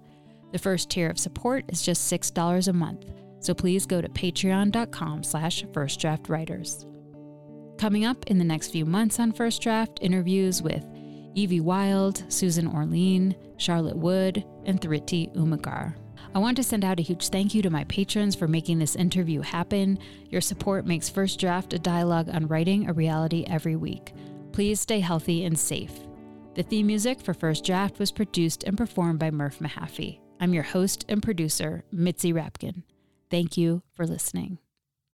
[0.51, 3.05] The first tier of support is just $6 a month,
[3.39, 6.85] so please go to patreon.com slash firstdraftwriters.
[7.77, 10.85] Coming up in the next few months on First Draft, interviews with
[11.33, 15.95] Evie Wyld, Susan Orlean, Charlotte Wood, and Thrity Umrigar.
[16.35, 18.95] I want to send out a huge thank you to my patrons for making this
[18.95, 19.99] interview happen.
[20.29, 24.13] Your support makes First Draft a dialogue on writing a reality every week.
[24.51, 25.99] Please stay healthy and safe.
[26.55, 30.19] The theme music for First Draft was produced and performed by Murph Mahaffey.
[30.41, 32.81] I'm your host and producer, Mitzi Rapkin.
[33.29, 34.57] Thank you for listening.